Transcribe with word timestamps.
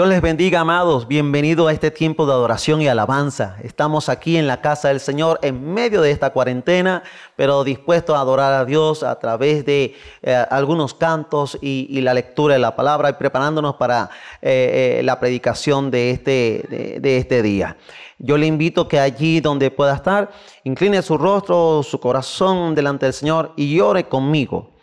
Dios 0.00 0.08
les 0.08 0.22
bendiga, 0.22 0.60
amados. 0.60 1.06
Bienvenido 1.06 1.68
a 1.68 1.74
este 1.74 1.90
tiempo 1.90 2.24
de 2.24 2.32
adoración 2.32 2.80
y 2.80 2.88
alabanza. 2.88 3.56
Estamos 3.62 4.08
aquí 4.08 4.38
en 4.38 4.46
la 4.46 4.62
casa 4.62 4.88
del 4.88 4.98
Señor 4.98 5.38
en 5.42 5.74
medio 5.74 6.00
de 6.00 6.10
esta 6.10 6.30
cuarentena, 6.30 7.02
pero 7.36 7.64
dispuestos 7.64 8.16
a 8.16 8.20
adorar 8.20 8.54
a 8.54 8.64
Dios 8.64 9.02
a 9.02 9.18
través 9.18 9.66
de 9.66 9.94
eh, 10.22 10.46
algunos 10.48 10.94
cantos 10.94 11.58
y, 11.60 12.00
la 12.00 12.14
lectura 12.14 12.54
de 12.54 12.60
la 12.60 12.74
palabra 12.74 13.10
y 13.10 13.12
preparándonos 13.12 13.74
para 13.74 14.08
eh, 14.40 15.00
eh, 15.00 15.02
la 15.02 15.20
predicación 15.20 15.90
de 15.90 16.12
este, 16.12 16.98
de 16.98 17.18
este 17.18 17.42
día. 17.42 17.76
Yo 18.18 18.38
le 18.38 18.46
invito 18.46 18.88
que 18.88 18.98
allí 18.98 19.40
donde 19.40 19.70
pueda 19.70 19.94
estar, 19.94 20.30
incline 20.64 21.02
su 21.02 21.18
rostro, 21.18 21.82
su 21.82 22.00
corazón 22.00 22.74
delante 22.74 23.04
del 23.04 23.12
Señor 23.12 23.52
y 23.54 23.78
ore 23.80 24.04
conmigo. 24.04 24.79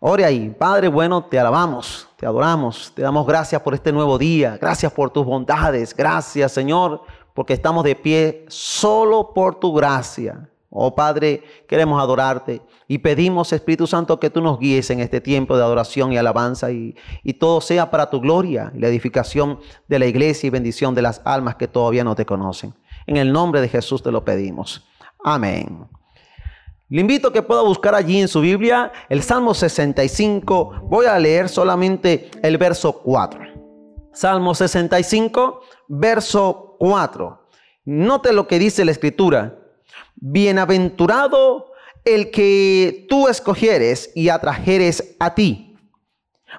Ore 0.00 0.24
ahí, 0.24 0.54
Padre 0.56 0.86
bueno, 0.86 1.24
te 1.24 1.40
alabamos, 1.40 2.08
te 2.16 2.24
adoramos, 2.24 2.92
te 2.94 3.02
damos 3.02 3.26
gracias 3.26 3.60
por 3.62 3.74
este 3.74 3.90
nuevo 3.90 4.16
día, 4.16 4.56
gracias 4.60 4.92
por 4.92 5.10
tus 5.10 5.26
bondades, 5.26 5.92
gracias 5.92 6.52
Señor, 6.52 7.02
porque 7.34 7.54
estamos 7.54 7.82
de 7.82 7.96
pie 7.96 8.44
solo 8.46 9.32
por 9.34 9.58
tu 9.58 9.72
gracia. 9.72 10.48
Oh 10.70 10.94
Padre, 10.94 11.42
queremos 11.66 12.00
adorarte 12.00 12.62
y 12.86 12.98
pedimos 12.98 13.52
Espíritu 13.52 13.88
Santo 13.88 14.20
que 14.20 14.30
tú 14.30 14.40
nos 14.40 14.60
guíes 14.60 14.88
en 14.90 15.00
este 15.00 15.20
tiempo 15.20 15.56
de 15.56 15.64
adoración 15.64 16.12
y 16.12 16.16
alabanza 16.16 16.70
y, 16.70 16.94
y 17.24 17.34
todo 17.34 17.60
sea 17.60 17.90
para 17.90 18.08
tu 18.08 18.20
gloria 18.20 18.70
la 18.76 18.86
edificación 18.86 19.58
de 19.88 19.98
la 19.98 20.06
iglesia 20.06 20.46
y 20.46 20.50
bendición 20.50 20.94
de 20.94 21.02
las 21.02 21.22
almas 21.24 21.56
que 21.56 21.66
todavía 21.66 22.04
no 22.04 22.14
te 22.14 22.24
conocen. 22.24 22.72
En 23.08 23.16
el 23.16 23.32
nombre 23.32 23.60
de 23.60 23.68
Jesús 23.68 24.00
te 24.00 24.12
lo 24.12 24.24
pedimos. 24.24 24.86
Amén. 25.24 25.88
Le 26.90 27.02
invito 27.02 27.28
a 27.28 27.32
que 27.32 27.42
pueda 27.42 27.60
buscar 27.60 27.94
allí 27.94 28.18
en 28.18 28.28
su 28.28 28.40
Biblia 28.40 28.92
el 29.10 29.22
Salmo 29.22 29.52
65. 29.52 30.84
Voy 30.84 31.04
a 31.04 31.18
leer 31.18 31.50
solamente 31.50 32.30
el 32.42 32.56
verso 32.56 33.02
4. 33.02 33.40
Salmo 34.14 34.54
65, 34.54 35.60
verso 35.88 36.76
4. 36.78 37.48
Note 37.84 38.32
lo 38.32 38.48
que 38.48 38.58
dice 38.58 38.86
la 38.86 38.92
escritura. 38.92 39.58
Bienaventurado 40.16 41.72
el 42.06 42.30
que 42.30 43.06
tú 43.08 43.28
escogieres 43.28 44.10
y 44.14 44.30
atrajeres 44.30 45.14
a 45.18 45.34
ti, 45.34 45.76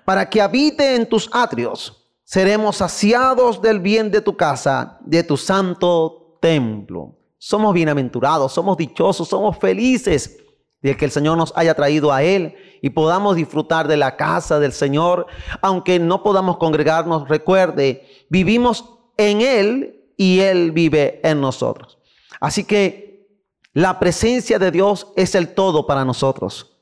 para 0.06 0.30
que 0.30 0.42
habite 0.42 0.96
en 0.96 1.10
tus 1.10 1.28
atrios. 1.34 2.08
Seremos 2.24 2.78
saciados 2.78 3.62
del 3.62 3.80
bien 3.80 4.12
de 4.12 4.22
tu 4.22 4.38
casa, 4.38 5.00
de 5.02 5.24
tu 5.24 5.38
santo 5.38 6.38
templo. 6.40 7.19
Somos 7.42 7.74
bienaventurados, 7.74 8.52
somos 8.52 8.76
dichosos, 8.76 9.30
somos 9.30 9.58
felices 9.58 10.38
de 10.82 10.98
que 10.98 11.06
el 11.06 11.12
Señor 11.12 11.38
nos 11.38 11.54
haya 11.56 11.74
traído 11.74 12.12
a 12.12 12.22
Él 12.22 12.56
y 12.82 12.90
podamos 12.90 13.38
disfrutar 13.38 13.88
de 13.88 13.96
la 13.96 14.18
casa 14.18 14.60
del 14.60 14.74
Señor, 14.74 15.26
aunque 15.62 16.00
no 16.00 16.22
podamos 16.22 16.58
congregarnos, 16.58 17.30
recuerde, 17.30 18.06
vivimos 18.30 18.94
en 19.16 19.40
Él 19.40 20.14
y 20.18 20.42
Él 20.42 20.74
vive 20.74 21.22
en 21.24 21.40
nosotros. 21.40 21.98
Así 22.42 22.66
que 22.66 23.26
la 23.72 24.00
presencia 24.00 24.60
de 24.60 24.72
Dios 24.72 25.08
es 25.16 25.34
el 25.34 25.54
todo 25.54 25.88
para 25.88 26.04
nosotros. 26.04 26.78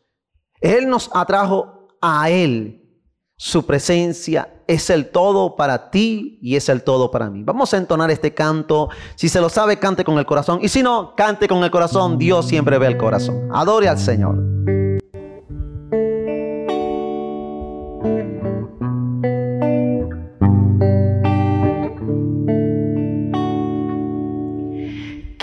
Él 0.59 0.89
nos 0.89 1.11
atrajo 1.14 1.88
a 2.02 2.31
Él. 2.31 2.83
Su 3.36 3.67
presencia 3.67 4.56
es 4.67 4.89
el 4.89 5.09
todo 5.09 5.55
para 5.55 5.89
ti 5.89 6.37
y 6.41 6.55
es 6.55 6.69
el 6.69 6.83
todo 6.83 7.09
para 7.09 7.29
mí. 7.29 7.43
Vamos 7.43 7.73
a 7.73 7.77
entonar 7.77 8.11
este 8.11 8.33
canto. 8.33 8.89
Si 9.15 9.29
se 9.29 9.41
lo 9.41 9.49
sabe, 9.49 9.79
cante 9.79 10.03
con 10.03 10.17
el 10.17 10.25
corazón. 10.25 10.59
Y 10.61 10.67
si 10.67 10.83
no, 10.83 11.13
cante 11.15 11.47
con 11.47 11.63
el 11.63 11.71
corazón. 11.71 12.17
Dios 12.17 12.47
siempre 12.47 12.77
ve 12.77 12.87
el 12.87 12.97
corazón. 12.97 13.49
Adore 13.53 13.87
al 13.87 13.97
Señor. 13.97 14.35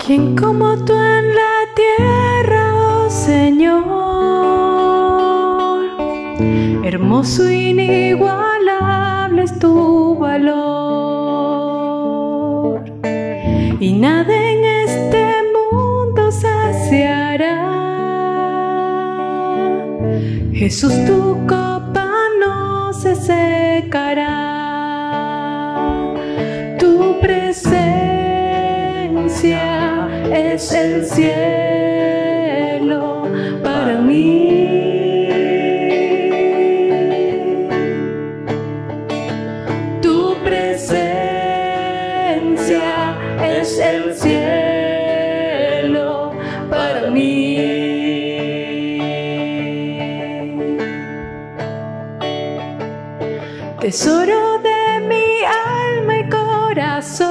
¿Quién 0.05 0.35
como 0.35 0.75
tú 0.85 0.93
en 0.93 1.33
la 1.33 1.73
tierra, 1.75 2.75
oh 2.75 3.09
Señor? 3.09 4.14
Hermoso 6.85 7.49
y 7.49 7.73
tu 9.59 10.15
valor 10.15 10.85
y 13.79 13.93
nada 13.93 14.33
en 14.33 14.63
este 14.87 15.25
mundo 15.53 16.31
saciará. 16.31 17.61
Jesús, 20.53 20.93
tu 21.05 21.45
copa 21.47 22.07
no 22.39 22.93
se 22.93 23.15
secará. 23.15 24.31
Tu 26.79 27.19
presencia 27.19 27.97
es 30.31 30.71
el 30.71 31.05
cielo 31.05 32.43
para 33.63 33.99
mí. 34.01 34.44
Tesoro 53.85 54.57
de 54.63 54.99
mi 55.07 55.43
alma 55.43 56.17
y 56.17 56.27
corazón. 56.27 57.29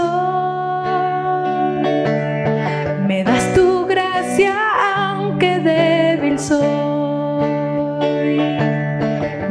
Me 3.08 3.24
das 3.24 3.52
tu 3.54 3.84
gracia 3.86 4.54
aunque 4.94 5.58
débil 5.58 6.38
soy. 6.38 6.62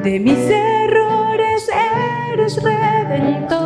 De 0.01 0.17
mis 0.21 0.49
errores 0.49 1.69
eres 2.31 2.63
redentor. 2.63 3.59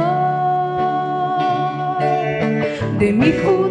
De 2.98 3.14
mi 3.14 3.32
futuro 3.34 3.67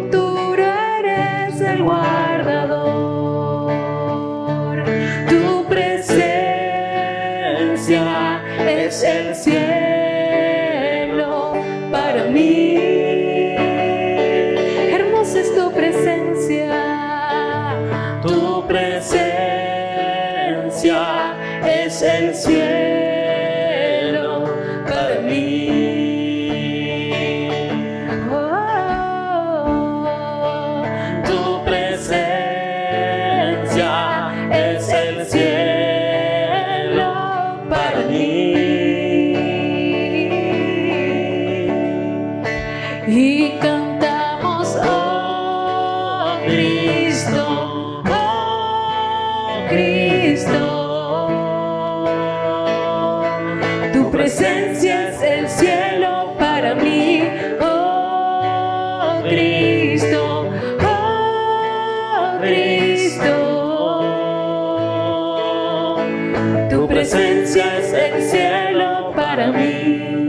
es 67.87 67.93
el 67.93 68.21
cielo 68.23 69.13
para 69.15 69.51
mí. 69.51 70.27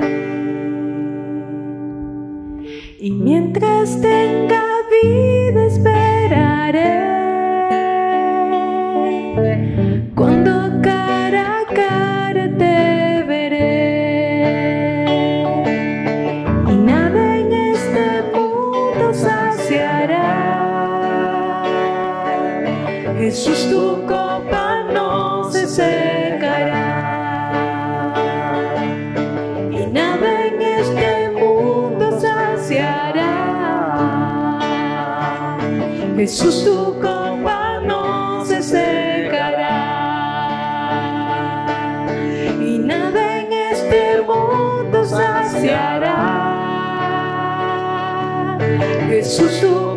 Y 2.98 3.10
mientras 3.10 4.00
tenga 4.00 4.62
vida 4.90 5.66
esperaré. 5.66 7.07
Jesús, 36.28 36.62
tu 36.62 36.92
copa 37.00 37.80
no 37.86 38.44
se 38.44 38.62
secará 38.62 39.80
y 42.60 42.78
nada 42.80 43.40
en 43.40 43.50
este 43.50 44.20
mundo 44.20 45.06
saciará. 45.06 46.18
Jesús, 49.08 49.58
tu 49.62 49.87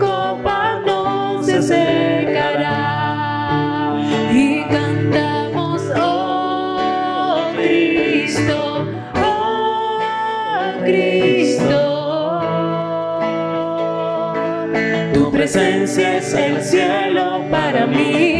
presencia 15.51 16.17
es 16.17 16.33
el 16.33 16.63
cielo 16.63 17.43
para 17.51 17.85
mí, 17.85 18.30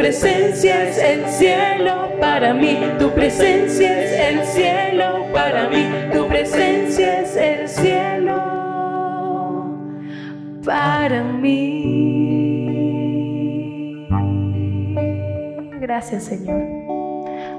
presencia 0.00 0.88
es 0.88 0.96
el 0.96 1.26
cielo 1.26 2.08
para 2.18 2.54
mí, 2.54 2.78
tu 2.98 3.10
presencia 3.10 4.02
es 4.02 4.12
el 4.34 4.46
cielo 4.46 5.26
para 5.30 5.68
mí, 5.68 5.84
tu 6.10 6.26
presencia 6.26 7.20
es 7.20 7.36
el 7.36 7.68
cielo 7.68 8.40
para 10.64 11.22
mí. 11.22 11.66
Gracias 15.80 16.24
Señor 16.24 16.80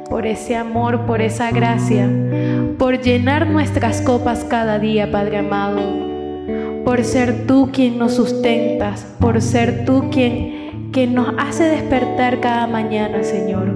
por 0.10 0.26
ese 0.26 0.56
amor, 0.56 1.06
por 1.06 1.22
esa 1.22 1.52
gracia, 1.52 2.10
por 2.78 3.00
llenar 3.00 3.48
nuestras 3.48 4.02
copas 4.02 4.44
cada 4.44 4.80
día, 4.80 5.12
Padre 5.12 5.38
amado, 5.38 5.80
por 6.84 7.04
ser 7.04 7.46
tú 7.46 7.70
quien 7.72 8.00
nos 8.00 8.16
sustentas, 8.16 9.06
por 9.20 9.42
ser 9.42 9.86
tú 9.86 10.10
quien, 10.12 10.71
quien 10.92 11.14
nos 11.14 11.34
hace 11.38 11.64
despertar 11.64 12.42
cada 12.42 12.68
mañana, 12.68 13.24
Señor, 13.24 13.74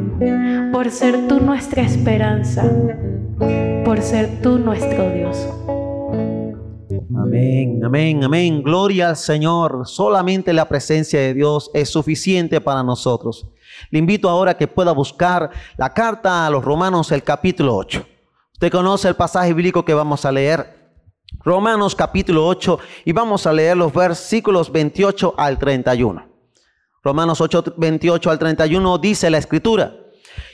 por 0.72 0.92
ser 0.92 1.28
tú 1.28 1.40
nuestra 1.40 1.84
esperanza, 1.84 2.70
por 3.86 4.02
ser 4.02 4.42
tú 4.42 4.60
nuestro 4.60 5.10
Dios. 5.12 5.48
Amén, 7.18 7.82
amén, 7.84 8.24
amén. 8.24 8.64
Gloria 8.64 9.10
al 9.10 9.16
Señor. 9.16 9.88
Solamente 9.88 10.54
la 10.54 10.68
presencia 10.68 11.20
de 11.20 11.34
Dios 11.34 11.72
es 11.74 11.90
suficiente 11.90 12.60
para 12.60 12.84
nosotros. 12.84 13.48
Le 13.90 14.00
invito 14.00 14.30
ahora 14.30 14.52
a 14.52 14.58
que 14.58 14.68
pueda 14.68 14.92
buscar 14.92 15.50
la 15.78 15.94
carta 15.94 16.46
a 16.46 16.50
los 16.50 16.64
Romanos, 16.64 17.12
el 17.12 17.24
capítulo 17.24 17.76
8. 17.76 18.06
Usted 18.54 18.72
conoce 18.72 19.08
el 19.08 19.16
pasaje 19.16 19.54
bíblico 19.54 19.86
que 19.86 19.94
vamos 19.94 20.26
a 20.26 20.32
leer. 20.32 20.76
Romanos 21.44 21.96
capítulo 21.96 22.46
8 22.48 22.80
y 23.06 23.12
vamos 23.12 23.46
a 23.48 23.54
leer 23.54 23.76
los 23.76 23.94
versículos 23.94 24.72
28 24.72 25.34
al 25.38 25.58
31. 25.58 26.35
Romanos 27.06 27.40
8, 27.40 27.76
28 27.78 28.32
al 28.32 28.40
31 28.40 28.98
dice 28.98 29.30
la 29.30 29.38
escritura. 29.38 29.96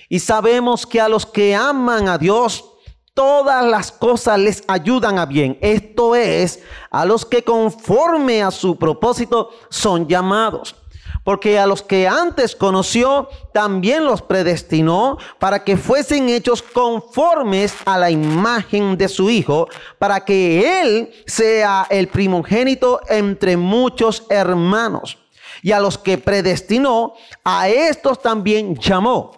Y 0.09 0.19
sabemos 0.19 0.85
que 0.85 0.99
a 0.99 1.07
los 1.07 1.25
que 1.25 1.55
aman 1.55 2.09
a 2.09 2.17
Dios, 2.17 2.65
todas 3.13 3.65
las 3.65 3.93
cosas 3.93 4.37
les 4.37 4.63
ayudan 4.67 5.17
a 5.17 5.25
bien. 5.25 5.57
Esto 5.61 6.13
es, 6.13 6.61
a 6.89 7.05
los 7.05 7.25
que 7.25 7.41
conforme 7.41 8.43
a 8.43 8.51
su 8.51 8.75
propósito 8.75 9.51
son 9.69 10.09
llamados. 10.09 10.75
Porque 11.23 11.57
a 11.57 11.65
los 11.65 11.81
que 11.83 12.05
antes 12.05 12.53
conoció, 12.53 13.29
también 13.53 14.03
los 14.03 14.21
predestinó 14.21 15.19
para 15.39 15.63
que 15.63 15.77
fuesen 15.77 16.27
hechos 16.27 16.61
conformes 16.61 17.73
a 17.85 17.97
la 17.97 18.11
imagen 18.11 18.97
de 18.97 19.07
su 19.07 19.29
Hijo, 19.29 19.69
para 19.97 20.25
que 20.25 20.81
Él 20.81 21.13
sea 21.25 21.87
el 21.89 22.09
primogénito 22.09 22.99
entre 23.07 23.55
muchos 23.55 24.25
hermanos. 24.29 25.20
Y 25.61 25.71
a 25.71 25.79
los 25.79 25.97
que 25.97 26.17
predestinó, 26.17 27.13
a 27.43 27.69
estos 27.69 28.21
también 28.21 28.75
llamó. 28.75 29.31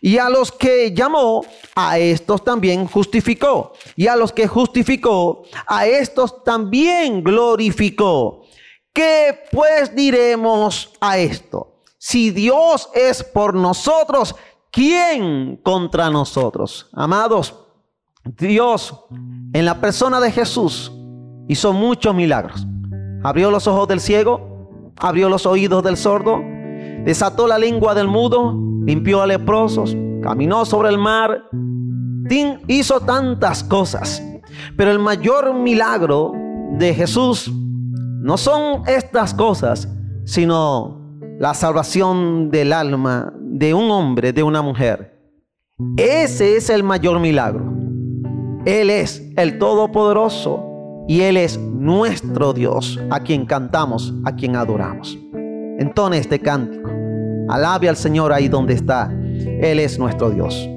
Y 0.00 0.18
a 0.18 0.28
los 0.28 0.52
que 0.52 0.92
llamó, 0.92 1.44
a 1.74 1.98
estos 1.98 2.44
también 2.44 2.86
justificó. 2.86 3.72
Y 3.94 4.06
a 4.06 4.16
los 4.16 4.32
que 4.32 4.46
justificó, 4.46 5.44
a 5.66 5.86
estos 5.86 6.44
también 6.44 7.22
glorificó. 7.22 8.44
¿Qué 8.92 9.40
pues 9.50 9.94
diremos 9.94 10.92
a 11.00 11.18
esto? 11.18 11.82
Si 11.98 12.30
Dios 12.30 12.88
es 12.94 13.22
por 13.22 13.54
nosotros, 13.54 14.34
¿quién 14.70 15.56
contra 15.56 16.08
nosotros? 16.08 16.88
Amados, 16.92 17.54
Dios 18.24 18.94
en 19.10 19.64
la 19.64 19.80
persona 19.80 20.20
de 20.20 20.30
Jesús 20.30 20.92
hizo 21.48 21.72
muchos 21.72 22.14
milagros. 22.14 22.66
Abrió 23.22 23.50
los 23.50 23.66
ojos 23.66 23.88
del 23.88 24.00
ciego, 24.00 24.55
abrió 24.98 25.28
los 25.28 25.46
oídos 25.46 25.82
del 25.82 25.96
sordo, 25.96 26.40
desató 27.04 27.46
la 27.46 27.58
lengua 27.58 27.94
del 27.94 28.08
mudo, 28.08 28.54
limpió 28.84 29.22
a 29.22 29.26
leprosos, 29.26 29.96
caminó 30.22 30.64
sobre 30.64 30.88
el 30.88 30.98
mar, 30.98 31.44
hizo 32.66 33.00
tantas 33.00 33.62
cosas. 33.64 34.22
Pero 34.76 34.90
el 34.90 34.98
mayor 34.98 35.54
milagro 35.54 36.32
de 36.78 36.94
Jesús 36.94 37.50
no 37.52 38.36
son 38.36 38.82
estas 38.86 39.34
cosas, 39.34 39.88
sino 40.24 41.20
la 41.38 41.54
salvación 41.54 42.50
del 42.50 42.72
alma 42.72 43.32
de 43.38 43.74
un 43.74 43.90
hombre, 43.90 44.32
de 44.32 44.42
una 44.42 44.62
mujer. 44.62 45.16
Ese 45.96 46.56
es 46.56 46.70
el 46.70 46.82
mayor 46.82 47.20
milagro. 47.20 47.72
Él 48.64 48.90
es 48.90 49.22
el 49.36 49.58
Todopoderoso 49.58 50.75
y 51.08 51.20
Él 51.20 51.36
es 51.36 51.58
nuestro 51.58 52.52
Dios, 52.52 53.00
a 53.10 53.20
quien 53.20 53.46
cantamos, 53.46 54.12
a 54.24 54.34
quien 54.34 54.56
adoramos. 54.56 55.18
Entone 55.78 56.18
este 56.18 56.40
cántico. 56.40 56.90
Alabe 57.48 57.88
al 57.88 57.96
Señor 57.96 58.32
ahí 58.32 58.48
donde 58.48 58.74
está. 58.74 59.10
Él 59.12 59.78
es 59.78 59.98
nuestro 59.98 60.30
Dios. 60.30 60.68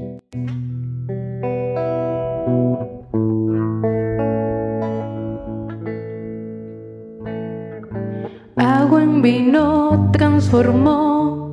Agua 8.56 9.04
en 9.04 9.22
vino 9.22 10.10
transformó, 10.12 11.52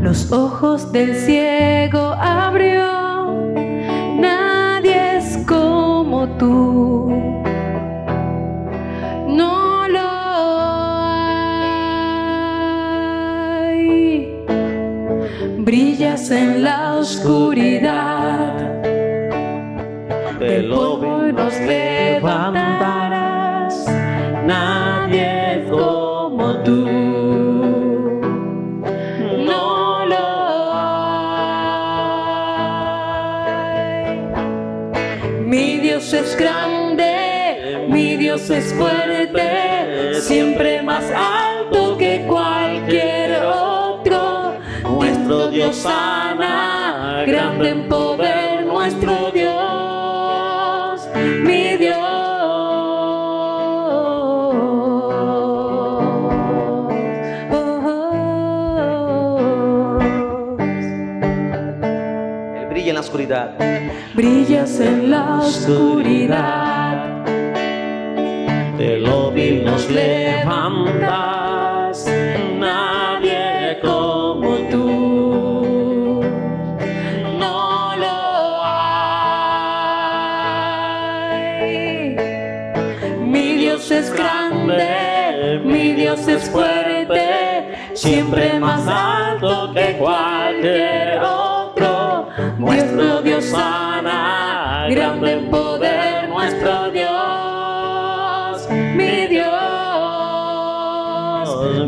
los 0.00 0.30
ojos 0.32 0.92
del 0.92 1.14
ciego 1.14 1.98
abrió. 1.98 2.97
Como 6.18 6.36
tú, 6.36 7.12
no 9.28 9.86
lo 9.88 10.08
hay. 13.60 14.34
Brillas 15.58 16.30
en 16.30 16.64
la 16.64 16.96
oscuridad, 16.96 18.54
del 20.40 20.68
polvo 20.68 21.32
nos 21.32 21.54
levantarás. 21.60 22.66
Nadie 24.44 25.37
grande, 36.38 37.86
mi 37.88 38.16
Dios 38.16 38.48
es 38.48 38.72
fuerte, 38.74 40.20
siempre 40.20 40.82
más 40.82 41.04
alto 41.10 41.98
que 41.98 42.24
cualquier 42.26 43.42
otro. 43.44 44.54
Nuestro 44.88 45.48
Dios 45.48 45.76
sana, 45.76 47.24
grande 47.26 47.70
en 47.70 47.88
poder, 47.88 48.64
nuestro 48.64 49.17
brillas 64.18 64.80
en 64.80 65.10
la 65.12 65.38
oscuridad. 65.38 67.24
De 68.76 68.98
lo 68.98 69.30
vil 69.30 69.64
nos 69.64 69.88
levantas, 69.88 71.14
nadie 72.58 73.78
como 73.80 74.56
tú. 74.72 76.20
No 77.38 77.94
lo 78.02 78.18
hay. 78.64 79.36
Mi 83.20 83.52
Dios 83.62 83.88
es 83.92 84.12
grande, 84.12 85.60
mi 85.64 85.92
Dios 85.92 86.26
es 86.26 86.50
fuerte, 86.50 87.22
siempre 87.94 88.58
más 88.58 88.84
alto 88.88 89.72
que 89.72 89.96
cualquier 89.96 91.20
otro. 91.20 91.37
Grande 94.88 95.32
en 95.32 95.50
poder, 95.50 96.28
nuestro 96.28 96.90
Dios, 96.90 98.68
mi 98.70 99.26
Dios, 99.26 99.48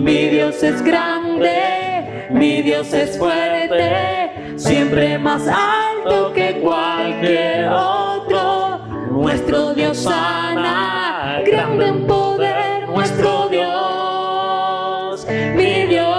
mi 0.01 0.29
Dios 0.29 0.63
es 0.63 0.83
grande, 0.83 2.29
mi 2.31 2.63
Dios 2.63 2.93
es 2.93 3.19
fuerte, 3.19 4.55
siempre 4.57 5.19
más 5.19 5.49
alto 5.49 6.33
que 6.35 6.61
cualquier 6.61 7.69
otro. 7.69 8.79
Nuestro 9.11 9.75
Dios 9.75 9.99
sana, 9.99 11.41
grande 11.45 11.87
en 11.89 12.07
poder, 12.07 12.89
nuestro 12.89 13.49
Dios, 13.49 15.27
mi 15.57 15.87
Dios. 15.87 16.11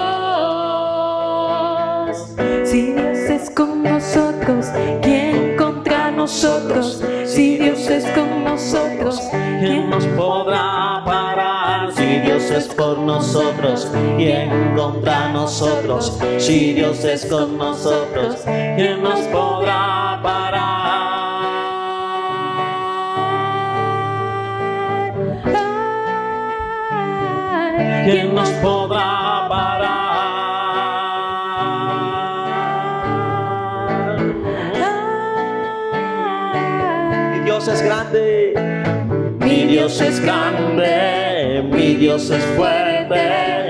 Si 2.64 2.92
Dios 2.92 3.18
es 3.18 3.50
con 3.50 3.82
nosotros, 3.82 4.66
¿quién 5.02 5.31
nosotros? 6.22 7.02
Si 7.26 7.58
Dios 7.58 7.80
es 7.88 8.04
con 8.14 8.44
nosotros, 8.44 9.20
¿Quién 9.60 9.90
nos 9.90 10.04
podrá 10.06 11.02
parar? 11.04 11.92
Si 11.92 12.20
Dios 12.20 12.44
es 12.44 12.66
por 12.68 12.96
nosotros, 12.98 13.90
¿quién 14.16 14.76
contra 14.76 15.30
nosotros? 15.30 16.16
Si 16.38 16.74
Dios 16.74 17.04
es 17.04 17.26
con 17.26 17.58
nosotros, 17.58 18.36
¿Quién 18.44 19.02
nos 19.02 19.18
podrá 19.32 20.20
parar? 20.22 20.62
¿Quién 28.04 28.32
nos 28.32 28.48
podrá 28.62 28.81
Dios 39.72 40.02
es 40.02 40.20
grande, 40.20 41.64
mi 41.72 41.94
Dios 41.94 42.28
es 42.28 42.44
fuerte, 42.56 43.61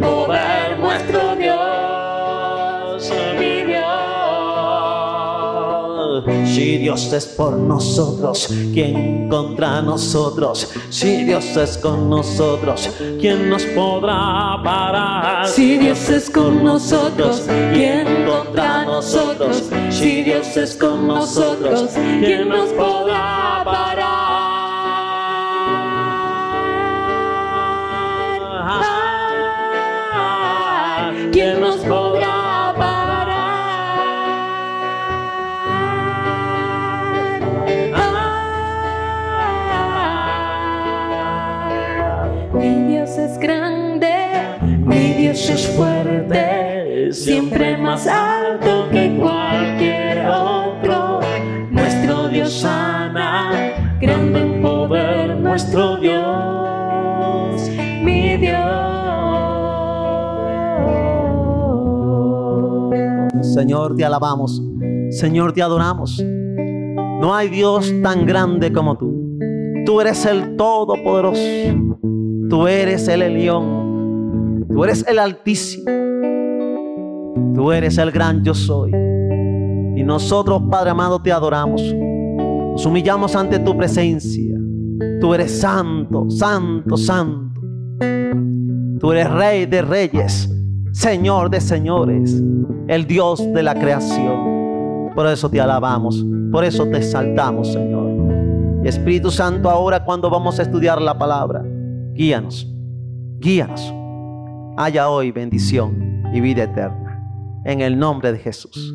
poder 0.00 0.78
nuestro 0.78 1.36
Dios, 1.36 3.12
mi 3.38 3.62
Dios. 3.64 3.84
Si 6.46 6.78
Dios 6.78 7.12
es 7.12 7.26
por 7.26 7.56
nosotros, 7.56 8.48
¿quién 8.72 9.28
contra 9.28 9.82
nosotros? 9.82 10.72
Si 10.90 11.24
Dios 11.24 11.56
es 11.56 11.76
con 11.78 12.08
nosotros, 12.08 12.90
¿Quién 13.20 13.50
nos 13.50 13.64
podrá 13.64 14.60
parar? 14.62 15.48
Si 15.48 15.78
Dios 15.78 16.08
es 16.10 16.30
con 16.30 16.62
nosotros, 16.62 17.42
¿quién 17.72 18.06
contra 18.26 18.84
nosotros? 18.84 19.64
Si 19.90 20.22
Dios 20.22 20.56
es 20.56 20.76
con 20.76 21.08
nosotros, 21.08 21.90
¿quién 22.20 22.48
nos 22.48 22.68
podrá 22.70 23.62
parar? 23.64 24.33
Es 45.36 45.66
fuerte, 45.76 47.12
siempre 47.12 47.76
más 47.76 48.06
alto 48.06 48.88
que 48.92 49.16
cualquier 49.18 50.28
otro. 50.28 51.18
Nuestro 51.72 52.28
Dios 52.28 52.52
sana, 52.52 53.50
grande 54.00 54.40
en 54.40 54.62
poder, 54.62 55.36
nuestro 55.40 55.96
Dios, 55.96 57.68
mi 58.00 58.36
Dios. 58.36 58.60
Señor, 63.42 63.96
te 63.96 64.04
alabamos, 64.04 64.62
Señor, 65.10 65.52
te 65.52 65.62
adoramos. 65.62 66.22
No 66.22 67.34
hay 67.34 67.48
Dios 67.48 67.92
tan 68.04 68.24
grande 68.24 68.72
como 68.72 68.96
tú. 68.96 69.36
Tú 69.84 70.00
eres 70.00 70.24
el 70.26 70.54
Todopoderoso. 70.56 71.42
Tú 72.48 72.68
eres 72.68 73.08
el 73.08 73.22
Elión. 73.22 73.83
Tú 74.74 74.82
eres 74.82 75.06
el 75.06 75.20
Altísimo. 75.20 75.84
Tú 77.54 77.70
eres 77.70 77.96
el 77.96 78.10
gran 78.10 78.42
yo 78.42 78.54
soy. 78.54 78.90
Y 78.90 80.02
nosotros, 80.02 80.62
Padre 80.68 80.90
amado, 80.90 81.22
te 81.22 81.30
adoramos. 81.30 81.80
Nos 81.80 82.84
humillamos 82.84 83.36
ante 83.36 83.60
tu 83.60 83.76
presencia. 83.76 84.58
Tú 85.20 85.32
eres 85.32 85.60
santo, 85.60 86.28
santo, 86.28 86.96
santo. 86.96 87.60
Tú 88.98 89.12
eres 89.12 89.30
rey 89.30 89.66
de 89.66 89.80
reyes, 89.82 90.50
Señor 90.90 91.50
de 91.50 91.60
señores, 91.60 92.42
el 92.88 93.06
Dios 93.06 93.46
de 93.54 93.62
la 93.62 93.76
creación. 93.76 95.12
Por 95.14 95.28
eso 95.28 95.48
te 95.48 95.60
alabamos, 95.60 96.24
por 96.50 96.64
eso 96.64 96.84
te 96.86 96.98
exaltamos, 96.98 97.72
Señor. 97.72 98.82
Espíritu 98.84 99.30
Santo, 99.30 99.70
ahora 99.70 100.04
cuando 100.04 100.28
vamos 100.28 100.58
a 100.58 100.62
estudiar 100.62 101.00
la 101.00 101.16
palabra, 101.16 101.64
guíanos, 102.14 102.68
guíanos. 103.38 104.03
Haya 104.76 105.08
hoy 105.08 105.30
bendición 105.30 106.24
y 106.34 106.40
vida 106.40 106.64
eterna. 106.64 107.22
En 107.64 107.80
el 107.80 107.96
nombre 107.96 108.32
de 108.32 108.38
Jesús. 108.38 108.92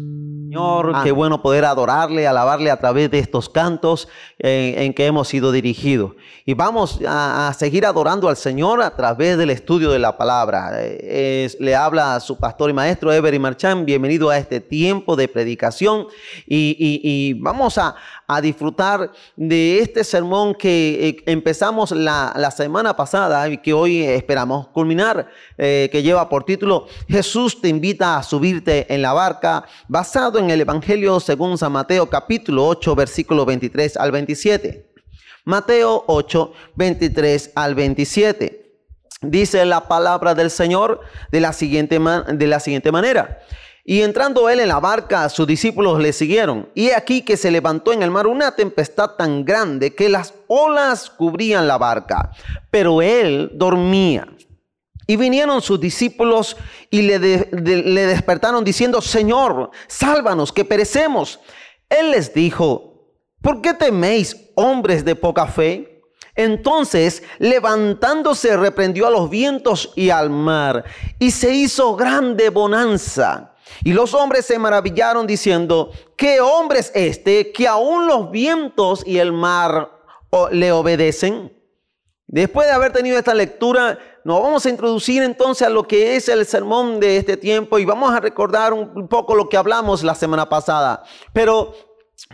Señor, 0.53 1.03
qué 1.03 1.11
bueno 1.11 1.43
poder 1.43 1.63
adorarle, 1.63 2.25
alabarle 2.27 2.71
a 2.71 2.77
través 2.79 3.11
de 3.11 3.19
estos 3.19 3.49
cantos 3.49 4.07
en, 4.39 4.79
en 4.81 4.93
que 4.95 5.05
hemos 5.05 5.27
sido 5.27 5.51
dirigidos. 5.51 6.13
Y 6.43 6.55
vamos 6.55 6.99
a, 7.07 7.49
a 7.49 7.53
seguir 7.53 7.85
adorando 7.85 8.27
al 8.27 8.35
Señor 8.35 8.81
a 8.81 8.95
través 8.95 9.37
del 9.37 9.51
estudio 9.51 9.91
de 9.91 9.99
la 9.99 10.17
palabra. 10.17 10.71
Eh, 10.81 11.43
es- 11.45 11.59
le 11.59 11.75
habla 11.75 12.15
a 12.15 12.19
su 12.19 12.35
pastor 12.39 12.71
y 12.71 12.73
maestro 12.73 13.13
Every 13.13 13.37
Marchán. 13.37 13.85
Bienvenido 13.85 14.31
a 14.31 14.39
este 14.39 14.59
tiempo 14.59 15.15
de 15.15 15.27
predicación. 15.27 16.07
Y, 16.47 16.75
y- 16.79 17.01
y 17.03 17.33
vamos 17.35 17.77
a, 17.77 17.93
a 18.25 18.41
disfrutar 18.41 19.11
de 19.35 19.77
este 19.79 20.03
sermón 20.03 20.55
que 20.55 21.09
eh, 21.09 21.31
empezamos 21.31 21.91
la, 21.91 22.33
la 22.35 22.49
semana 22.49 22.95
pasada 22.95 23.47
y 23.49 23.59
que 23.59 23.71
hoy 23.73 24.01
esperamos 24.01 24.69
culminar, 24.69 25.27
eh, 25.59 25.89
que 25.91 26.01
lleva 26.01 26.27
por 26.27 26.43
título 26.43 26.87
Jesús 27.07 27.61
te 27.61 27.67
invita 27.67 28.17
a 28.17 28.23
subirte 28.23 28.91
en 28.91 29.03
la 29.03 29.13
barca, 29.13 29.65
basado 29.87 30.38
en 30.39 30.49
el 30.49 30.61
Evangelio 30.61 31.19
según 31.19 31.57
San 31.57 31.73
Mateo 31.73 32.09
capítulo 32.09 32.65
8, 32.67 32.95
versículo 32.95 33.45
23 33.45 33.97
al 33.97 34.11
27. 34.11 34.91
Mateo 35.43 36.05
8, 36.07 36.53
23 36.75 37.51
al 37.55 37.75
27. 37.75 38.81
Dice 39.21 39.65
la 39.65 39.87
palabra 39.87 40.33
del 40.33 40.49
Señor 40.49 41.01
de 41.31 41.41
la 41.41 41.51
siguiente, 41.51 41.99
de 41.99 42.47
la 42.47 42.59
siguiente 42.59 42.91
manera. 42.91 43.39
Y 43.83 44.01
entrando 44.01 44.49
él 44.49 44.61
en 44.61 44.69
la 44.69 44.79
barca, 44.79 45.27
sus 45.29 45.45
discípulos 45.45 45.99
le 45.99 46.13
siguieron. 46.13 46.69
Y 46.73 46.91
aquí 46.91 47.21
que 47.21 47.35
se 47.35 47.51
levantó 47.51 47.91
en 47.91 48.01
el 48.01 48.11
mar 48.11 48.27
una 48.27 48.55
tempestad 48.55 49.11
tan 49.17 49.43
grande 49.43 49.93
que 49.93 50.07
las 50.07 50.33
olas 50.47 51.09
cubrían 51.09 51.67
la 51.67 51.77
barca, 51.77 52.31
pero 52.71 53.01
él 53.01 53.51
dormía. 53.55 54.27
Y 55.09 55.15
vinieron 55.15 55.59
sus 55.63 55.79
discípulos 55.79 56.55
y 56.91 57.01
le, 57.01 57.17
de- 57.17 57.49
de- 57.51 57.77
le 57.81 58.05
despertaron 58.05 58.63
diciendo, 58.63 59.01
Señor, 59.01 59.71
sálvanos, 59.87 60.53
que 60.53 60.63
perecemos. 60.63 61.39
Él 61.89 62.11
les 62.11 62.31
dijo, 62.31 63.07
¿por 63.41 63.59
qué 63.63 63.73
teméis, 63.73 64.37
hombres 64.53 65.03
de 65.03 65.15
poca 65.15 65.47
fe? 65.47 66.03
Entonces, 66.35 67.23
levantándose, 67.39 68.55
reprendió 68.55 69.07
a 69.07 69.09
los 69.09 69.31
vientos 69.31 69.91
y 69.95 70.11
al 70.11 70.29
mar, 70.29 70.83
y 71.17 71.31
se 71.31 71.55
hizo 71.55 71.95
grande 71.95 72.49
bonanza. 72.51 73.55
Y 73.83 73.93
los 73.93 74.13
hombres 74.13 74.45
se 74.45 74.59
maravillaron 74.59 75.25
diciendo, 75.25 75.91
¿qué 76.17 76.39
hombre 76.39 76.81
es 76.81 76.91
este 76.93 77.51
que 77.51 77.67
aún 77.67 78.05
los 78.05 78.29
vientos 78.29 79.01
y 79.07 79.17
el 79.17 79.31
mar 79.31 79.89
o- 80.29 80.49
le 80.49 80.71
obedecen? 80.71 81.51
Después 82.31 82.67
de 82.67 82.73
haber 82.73 82.93
tenido 82.93 83.17
esta 83.17 83.33
lectura, 83.33 83.97
nos 84.29 84.43
vamos 84.43 84.63
a 84.63 84.69
introducir 84.69 85.23
entonces 85.23 85.65
a 85.65 85.71
lo 85.71 85.87
que 85.87 86.15
es 86.15 86.29
el 86.29 86.45
sermón 86.45 86.99
de 86.99 87.17
este 87.17 87.35
tiempo 87.35 87.79
y 87.79 87.85
vamos 87.85 88.13
a 88.13 88.19
recordar 88.19 88.73
un 88.73 89.07
poco 89.07 89.33
lo 89.33 89.49
que 89.49 89.57
hablamos 89.57 90.03
la 90.03 90.13
semana 90.13 90.47
pasada. 90.47 91.01
Pero, 91.33 91.73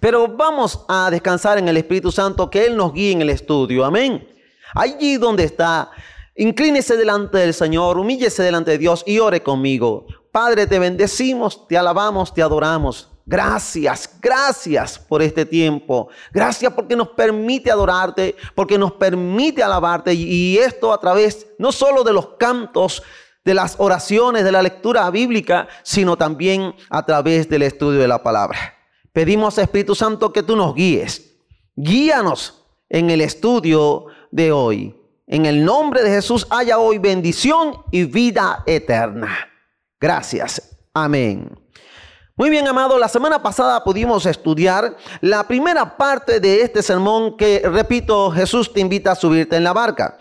pero 0.02 0.28
vamos 0.28 0.84
a 0.90 1.10
descansar 1.10 1.58
en 1.58 1.70
el 1.70 1.78
Espíritu 1.78 2.12
Santo, 2.12 2.50
que 2.50 2.66
Él 2.66 2.76
nos 2.76 2.92
guíe 2.92 3.14
en 3.14 3.22
el 3.22 3.30
estudio. 3.30 3.86
Amén. 3.86 4.28
Allí 4.74 5.16
donde 5.16 5.46
está, 5.46 5.90
inclínese 6.36 6.98
delante 6.98 7.38
del 7.38 7.54
Señor, 7.54 7.98
humíllese 7.98 8.44
delante 8.44 8.72
de 8.72 8.78
Dios 8.78 9.02
y 9.08 9.20
ore 9.20 9.42
conmigo. 9.42 10.06
Padre, 10.34 10.68
te 10.68 10.80
bendecimos, 10.80 11.66
te 11.66 11.78
alabamos, 11.78 12.34
te 12.34 12.42
adoramos. 12.42 13.10
Gracias, 13.28 14.10
gracias 14.22 15.00
por 15.00 15.24
este 15.24 15.46
tiempo. 15.46 16.10
Gracias 16.32 16.72
porque 16.74 16.96
nos 16.96 17.10
permite 17.10 17.72
adorarte, 17.72 18.36
porque 18.54 18.78
nos 18.78 18.94
permite 18.94 19.64
alabarte 19.64 20.14
y 20.14 20.58
esto 20.58 20.94
a 20.94 21.00
través 21.00 21.48
no 21.58 21.72
solo 21.72 22.04
de 22.04 22.14
los 22.14 22.36
cantos, 22.38 23.02
de 23.44 23.54
las 23.56 23.76
oraciones, 23.80 24.44
de 24.44 24.52
la 24.52 24.62
lectura 24.62 25.10
bíblica, 25.10 25.68
sino 25.84 26.18
también 26.18 26.76
a 26.90 27.06
través 27.06 27.50
del 27.50 27.64
estudio 27.64 28.00
de 28.00 28.08
la 28.08 28.22
palabra. 28.22 28.76
Pedimos, 29.12 29.58
Espíritu 29.58 29.96
Santo, 29.96 30.32
que 30.32 30.44
tú 30.44 30.56
nos 30.56 30.76
guíes. 30.76 31.38
Guíanos 31.76 32.66
en 32.90 33.10
el 33.10 33.22
estudio 33.22 34.08
de 34.32 34.52
hoy. 34.52 34.96
En 35.28 35.46
el 35.46 35.66
nombre 35.66 36.04
de 36.04 36.10
Jesús 36.10 36.46
haya 36.50 36.78
hoy 36.78 37.00
bendición 37.00 37.78
y 37.92 38.04
vida 38.04 38.64
eterna. 38.68 39.50
Gracias. 40.00 40.78
Amén. 40.94 41.65
Muy 42.38 42.50
bien, 42.50 42.68
amado, 42.68 43.00
la 43.00 43.08
semana 43.08 43.42
pasada 43.42 43.82
pudimos 43.82 44.26
estudiar 44.26 44.98
la 45.22 45.48
primera 45.48 45.96
parte 45.96 46.42
de 46.42 46.64
este 46.64 46.84
sermón 46.84 47.38
que, 47.38 47.62
repito, 47.64 48.30
Jesús 48.30 48.74
te 48.74 48.82
invita 48.82 49.14
a 49.14 49.16
subirte 49.16 49.56
en 49.56 49.64
la 49.64 49.72
barca. 49.72 50.18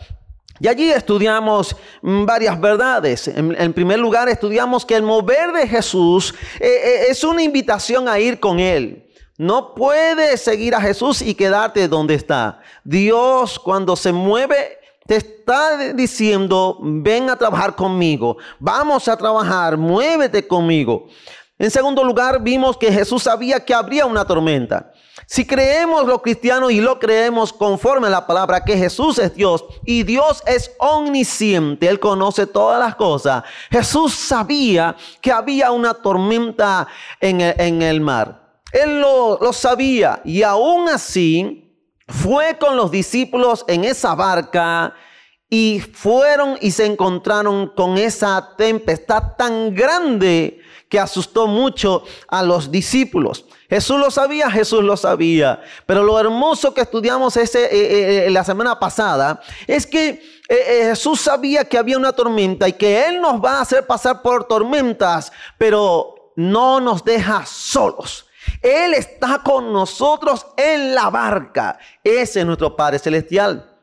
Y 0.61 0.69
allí 0.69 0.93
estudiamos 0.93 1.75
varias 2.03 2.61
verdades. 2.61 3.27
En, 3.27 3.73
primer 3.73 3.99
lugar, 3.99 4.29
estudiamos 4.29 4.87
que 4.87 4.95
el 4.95 5.03
mover 5.03 5.51
de 5.51 5.67
Jesús 5.67 6.33
eh, 6.61 6.69
eh, 6.69 7.07
es 7.09 7.25
una 7.25 7.43
invitación 7.43 8.09
a 8.09 8.21
ir 8.21 8.39
con 8.39 8.61
Él. 8.61 9.11
No 9.37 9.75
puedes 9.75 10.41
seguir 10.41 10.77
a 10.77 10.81
Jesús 10.81 11.21
y 11.21 11.35
quedarte 11.35 11.89
donde 11.89 12.15
está. 12.15 12.61
Dios 12.85 13.59
cuando 13.59 13.97
se 13.97 14.13
mueve 14.13 14.79
te 15.05 15.17
está 15.17 15.93
diciendo, 15.93 16.79
ven 16.81 17.29
a 17.29 17.37
trabajar 17.37 17.75
conmigo, 17.75 18.37
vamos 18.61 19.09
a 19.09 19.17
trabajar, 19.17 19.77
muévete 19.77 20.47
conmigo. 20.47 21.09
En 21.65 21.71
segundo 21.71 22.05
lugar, 22.05 22.43
vimos 22.43 22.77
que 22.77 22.93
Jesús 22.93 23.23
sabía 23.23 23.65
que 23.65 23.73
habría 23.73 24.05
una 24.05 24.27
tormenta. 24.27 24.93
Si 25.25 25.47
creemos 25.47 26.07
los 26.07 26.21
cristianos 26.21 26.71
y 26.71 26.83
lo 26.83 26.99
creemos 26.99 27.55
conforme 27.55 28.09
a 28.09 28.11
la 28.11 28.27
palabra 28.27 28.63
que 28.63 28.77
Jesús 28.77 29.19
es 29.19 29.35
Dios 29.35 29.65
y 29.87 30.03
Dios 30.03 30.43
es 30.47 30.73
omnisciente, 30.79 31.89
Él 31.89 31.99
conoce 31.99 32.47
todas 32.47 32.79
las 32.79 32.97
cosas, 32.97 33.45
Jesús 33.71 34.13
sabía 34.13 34.95
que 35.23 35.33
había 35.33 35.71
una 35.71 35.95
tormenta 35.95 36.87
en 37.19 37.41
el, 37.41 38.01
mar. 38.03 38.61
Él 38.71 39.01
lo, 39.01 39.39
lo 39.41 39.55
sabía 39.55 40.21
y 40.23 40.43
aún 40.43 40.91
así 40.91 41.75
fue 42.07 42.59
con 42.59 42.77
los 42.77 42.91
discípulos 42.91 43.65
en 43.69 43.87
esa 43.87 44.15
barca 44.15 44.93
y 45.49 45.81
fueron 45.81 46.59
y 46.61 46.73
se 46.73 46.85
encontraron 46.85 47.69
con 47.69 47.97
esa 47.97 48.55
tempestad 48.59 49.37
tan 49.39 49.75
grande 49.75 50.61
que 50.95 51.01
asustó 51.01 51.49
mucho 51.49 52.05
a 52.29 52.41
los 52.45 52.71
discípulos. 52.71 53.47
Jesús 53.69 53.99
lo 53.99 54.13
sabía, 54.13 54.49
Jesús 54.49 54.85
lo 54.85 54.97
sabía. 54.97 55.61
Pero 55.87 56.05
lo 56.05 56.21
hermoso 56.21 56.73
que 56.73 56.83
estudiamos 56.83 57.37
ese, 57.37 57.65
eh, 57.65 58.27
eh, 58.29 58.31
la 58.31 58.45
semana 58.45 58.79
pasada 58.79 59.41
es 59.67 59.89
que 59.89 60.23
eh, 60.49 60.85
Jesús 60.91 61.21
sabía 61.21 61.65
que 61.65 61.79
había 61.79 61.99
una 61.99 62.13
tormenta 62.13 62.69
y 62.69 62.75
que 62.75 63.09
Él 63.09 63.21
nos 63.21 63.45
va 63.45 63.59
a 63.59 63.63
hacer 63.63 63.85
pasar 63.89 64.23
por 64.23 64.45
tormentas, 64.45 65.33
pero 65.59 66.33
no 66.37 66.79
nos 66.79 67.05
deja 67.05 67.45
solos. 67.45 68.27
Él 68.63 68.95
está 68.95 69.41
con 69.43 69.73
nosotros 69.73 70.47
en 70.57 70.95
la 70.95 71.11
barca. 71.11 71.77
Ese 72.05 72.39
es 72.39 72.47
nuestro 72.47 72.77
Padre 72.77 73.01
Celestial. 73.01 73.74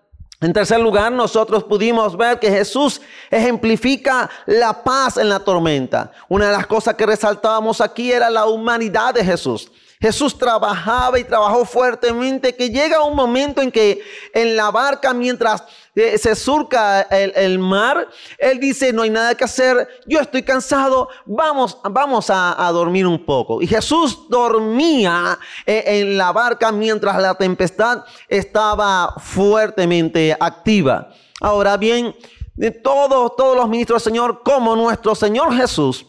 En 0.41 0.53
tercer 0.53 0.79
lugar, 0.79 1.11
nosotros 1.11 1.63
pudimos 1.63 2.17
ver 2.17 2.39
que 2.39 2.49
Jesús 2.49 2.99
ejemplifica 3.29 4.27
la 4.47 4.83
paz 4.83 5.17
en 5.17 5.29
la 5.29 5.39
tormenta. 5.39 6.11
Una 6.27 6.47
de 6.47 6.53
las 6.53 6.65
cosas 6.65 6.95
que 6.95 7.05
resaltábamos 7.05 7.79
aquí 7.79 8.11
era 8.11 8.27
la 8.27 8.47
humanidad 8.47 9.13
de 9.13 9.23
Jesús. 9.23 9.71
Jesús 10.01 10.35
trabajaba 10.35 11.19
y 11.19 11.23
trabajó 11.23 11.63
fuertemente 11.63 12.55
que 12.55 12.71
llega 12.71 13.03
un 13.03 13.15
momento 13.15 13.61
en 13.61 13.71
que 13.71 14.01
en 14.33 14.55
la 14.55 14.71
barca 14.71 15.13
mientras 15.13 15.63
eh, 15.93 16.17
se 16.17 16.35
surca 16.35 17.01
el, 17.01 17.59
mar, 17.59 18.07
él 18.39 18.59
dice, 18.59 18.91
no 18.91 19.03
hay 19.03 19.11
nada 19.11 19.35
que 19.35 19.43
hacer, 19.43 19.87
yo 20.07 20.19
estoy 20.19 20.41
cansado, 20.41 21.07
vamos, 21.25 21.77
vamos 21.83 22.29
a, 22.29 22.71
dormir 22.71 23.05
un 23.05 23.23
poco. 23.23 23.61
Y 23.61 23.67
Jesús 23.67 24.27
dormía 24.27 25.37
eh, 25.67 25.83
en 25.85 26.17
la 26.17 26.31
barca 26.31 26.71
mientras 26.71 27.21
la 27.21 27.35
tempestad 27.35 28.03
estaba 28.27 29.13
fuertemente 29.17 30.35
activa. 30.39 31.09
Ahora 31.39 31.77
bien, 31.77 32.15
de 32.55 32.71
todos, 32.71 33.35
todos 33.35 33.55
los 33.55 33.69
ministros 33.69 34.03
del 34.03 34.13
Señor, 34.13 34.41
como 34.43 34.75
nuestro 34.75 35.13
Señor 35.13 35.53
Jesús, 35.55 36.07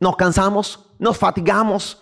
nos 0.00 0.16
cansamos, 0.16 0.91
nos 1.02 1.18
fatigamos. 1.18 2.00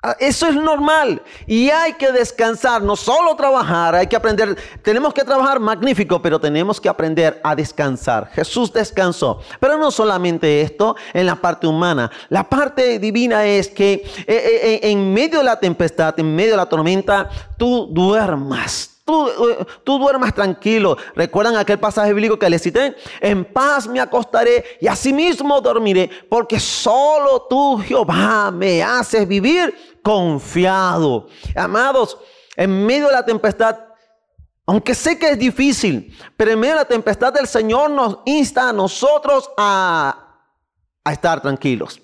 Ah, 0.00 0.14
eso 0.20 0.46
es 0.46 0.54
normal. 0.54 1.20
Y 1.46 1.70
hay 1.70 1.94
que 1.94 2.12
descansar, 2.12 2.82
no 2.82 2.94
solo 2.94 3.34
trabajar, 3.34 3.96
hay 3.96 4.06
que 4.06 4.14
aprender, 4.14 4.56
tenemos 4.80 5.12
que 5.12 5.24
trabajar 5.24 5.58
magnífico, 5.58 6.22
pero 6.22 6.38
tenemos 6.38 6.80
que 6.80 6.88
aprender 6.88 7.40
a 7.42 7.56
descansar. 7.56 8.30
Jesús 8.32 8.72
descansó, 8.72 9.40
pero 9.58 9.76
no 9.76 9.90
solamente 9.90 10.60
esto 10.60 10.94
en 11.12 11.26
la 11.26 11.34
parte 11.34 11.66
humana, 11.66 12.12
la 12.28 12.48
parte 12.48 13.00
divina 13.00 13.44
es 13.44 13.68
que 13.68 13.94
eh, 13.94 14.04
eh, 14.28 14.60
eh, 14.62 14.80
en 14.84 15.12
medio 15.12 15.38
de 15.38 15.44
la 15.44 15.58
tempestad, 15.58 16.14
en 16.20 16.36
medio 16.36 16.52
de 16.52 16.58
la 16.58 16.66
tormenta, 16.66 17.28
tú 17.56 17.88
duermas, 17.90 18.97
eh, 19.08 19.66
tú, 19.84 19.98
duermas 19.98 20.34
tranquilo. 20.34 20.96
¿Recuerdan 21.14 21.56
aquel 21.56 21.78
pasaje 21.78 22.12
bíblico 22.12 22.38
que 22.38 22.50
les 22.50 22.62
cité? 22.62 22.96
En 23.20 23.44
paz 23.44 23.86
me 23.86 24.00
acostaré 24.00 24.78
y 24.80 24.86
asimismo 24.86 25.60
dormiré, 25.60 26.10
porque 26.28 26.60
solo 26.60 27.46
tú, 27.48 27.78
Jehová, 27.78 28.50
me 28.50 28.82
haces 28.82 29.26
vivir 29.26 29.74
confiado. 30.02 31.28
Amados, 31.54 32.18
en 32.56 32.86
medio 32.86 33.06
de 33.06 33.12
la 33.12 33.24
tempestad, 33.24 33.78
aunque 34.66 34.94
sé 34.94 35.18
que 35.18 35.30
es 35.30 35.38
difícil, 35.38 36.16
pero 36.36 36.52
en 36.52 36.60
medio 36.60 36.74
de 36.74 36.80
la 36.80 36.88
tempestad 36.88 37.36
el 37.38 37.46
Señor 37.46 37.90
nos 37.90 38.18
insta 38.26 38.68
a 38.68 38.72
nosotros 38.72 39.50
a, 39.56 40.42
a 41.04 41.12
estar 41.12 41.40
tranquilos 41.40 42.00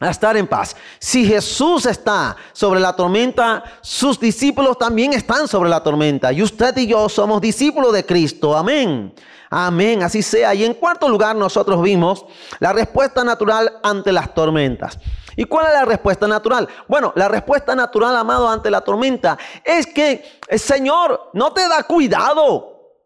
a 0.00 0.10
estar 0.10 0.34
en 0.36 0.46
paz. 0.46 0.74
Si 0.98 1.26
Jesús 1.26 1.84
está 1.84 2.34
sobre 2.52 2.80
la 2.80 2.96
tormenta, 2.96 3.62
sus 3.82 4.18
discípulos 4.18 4.78
también 4.78 5.12
están 5.12 5.46
sobre 5.46 5.68
la 5.68 5.82
tormenta. 5.82 6.32
Y 6.32 6.42
usted 6.42 6.74
y 6.78 6.86
yo 6.86 7.08
somos 7.10 7.40
discípulos 7.40 7.92
de 7.92 8.06
Cristo. 8.06 8.56
Amén. 8.56 9.14
Amén. 9.50 10.02
Así 10.02 10.22
sea. 10.22 10.54
Y 10.54 10.64
en 10.64 10.72
cuarto 10.74 11.06
lugar 11.06 11.36
nosotros 11.36 11.82
vimos 11.82 12.24
la 12.60 12.72
respuesta 12.72 13.22
natural 13.22 13.78
ante 13.82 14.10
las 14.10 14.32
tormentas. 14.32 14.98
¿Y 15.36 15.44
cuál 15.44 15.66
es 15.66 15.74
la 15.74 15.84
respuesta 15.84 16.26
natural? 16.26 16.66
Bueno, 16.88 17.12
la 17.14 17.28
respuesta 17.28 17.74
natural, 17.74 18.16
amado, 18.16 18.48
ante 18.48 18.70
la 18.70 18.80
tormenta 18.80 19.36
es 19.62 19.86
que 19.86 20.40
el 20.48 20.58
Señor 20.58 21.30
no 21.34 21.52
te 21.52 21.68
da 21.68 21.82
cuidado 21.82 22.96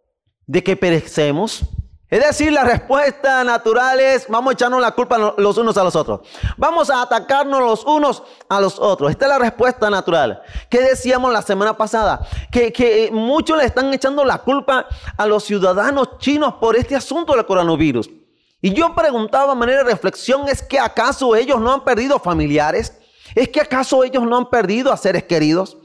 de 0.46 0.62
que 0.62 0.76
perecemos. 0.76 1.62
Es 2.14 2.24
decir, 2.24 2.52
la 2.52 2.62
respuesta 2.62 3.42
natural 3.42 3.98
es, 3.98 4.28
vamos 4.28 4.52
a 4.52 4.54
echarnos 4.54 4.80
la 4.80 4.92
culpa 4.92 5.34
los 5.36 5.58
unos 5.58 5.76
a 5.76 5.82
los 5.82 5.96
otros. 5.96 6.20
Vamos 6.56 6.88
a 6.88 7.02
atacarnos 7.02 7.60
los 7.60 7.84
unos 7.84 8.22
a 8.48 8.60
los 8.60 8.78
otros. 8.78 9.10
Esta 9.10 9.24
es 9.24 9.30
la 9.30 9.38
respuesta 9.40 9.90
natural. 9.90 10.40
¿Qué 10.70 10.80
decíamos 10.80 11.32
la 11.32 11.42
semana 11.42 11.76
pasada? 11.76 12.24
Que, 12.52 12.72
que 12.72 13.10
muchos 13.12 13.58
le 13.58 13.64
están 13.64 13.92
echando 13.92 14.24
la 14.24 14.38
culpa 14.38 14.86
a 15.16 15.26
los 15.26 15.42
ciudadanos 15.42 16.18
chinos 16.18 16.54
por 16.60 16.76
este 16.76 16.94
asunto 16.94 17.34
del 17.34 17.46
coronavirus. 17.46 18.08
Y 18.62 18.72
yo 18.72 18.94
preguntaba 18.94 19.52
de 19.52 19.58
manera 19.58 19.78
de 19.78 19.90
reflexión, 19.90 20.46
¿es 20.46 20.62
que 20.62 20.78
acaso 20.78 21.34
ellos 21.34 21.60
no 21.60 21.72
han 21.72 21.82
perdido 21.82 22.20
familiares? 22.20 22.96
¿Es 23.34 23.48
que 23.48 23.60
acaso 23.60 24.04
ellos 24.04 24.22
no 24.22 24.36
han 24.36 24.48
perdido 24.50 24.92
a 24.92 24.96
seres 24.96 25.24
queridos? 25.24 25.78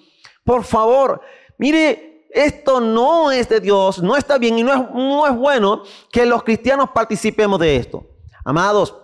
Por 0.44 0.64
favor, 0.64 1.22
mire, 1.58 2.09
esto 2.30 2.80
no 2.80 3.32
es 3.32 3.50
de 3.50 3.60
Dios, 3.60 4.02
no 4.02 4.16
está 4.16 4.38
bien 4.38 4.60
y 4.60 4.64
no 4.64 4.74
es, 4.74 4.82
no 4.94 5.28
es 5.28 5.36
bueno 5.36 5.84
que 6.12 6.26
los 6.26 6.44
cristianos 6.44 6.90
participemos 6.92 7.60
de 7.60 7.76
esto. 7.76 8.06
Amados, 8.46 8.96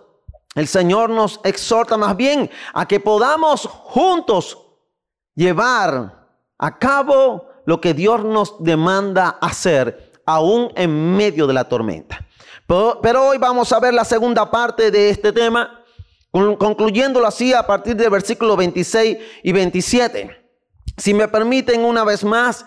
el 0.54 0.66
Señor 0.66 1.10
nos 1.10 1.40
exhorta 1.44 1.96
más 1.96 2.16
bien 2.16 2.50
a 2.72 2.86
que 2.86 3.00
podamos 3.00 3.66
juntos 3.66 4.58
llevar 5.34 6.26
a 6.58 6.78
cabo 6.78 7.48
lo 7.66 7.80
que 7.80 7.92
Dios 7.92 8.24
nos 8.24 8.62
demanda 8.62 9.38
hacer, 9.40 10.12
aún 10.24 10.72
en 10.76 11.16
medio 11.16 11.46
de 11.46 11.54
la 11.54 11.68
tormenta. 11.68 12.26
Pero, 12.66 13.00
pero, 13.02 13.28
hoy 13.28 13.38
vamos 13.38 13.72
a 13.72 13.80
ver 13.80 13.92
la 13.92 14.04
segunda 14.04 14.50
parte 14.50 14.90
de 14.90 15.10
este 15.10 15.32
tema, 15.32 15.84
concluyéndolo 16.30 17.26
así 17.26 17.52
a 17.52 17.66
partir 17.66 17.94
del 17.96 18.10
versículo 18.10 18.56
26 18.56 19.18
y 19.42 19.52
27. 19.52 20.46
Si 20.96 21.12
me 21.12 21.28
permiten 21.28 21.84
una 21.84 22.02
vez 22.02 22.24
más, 22.24 22.64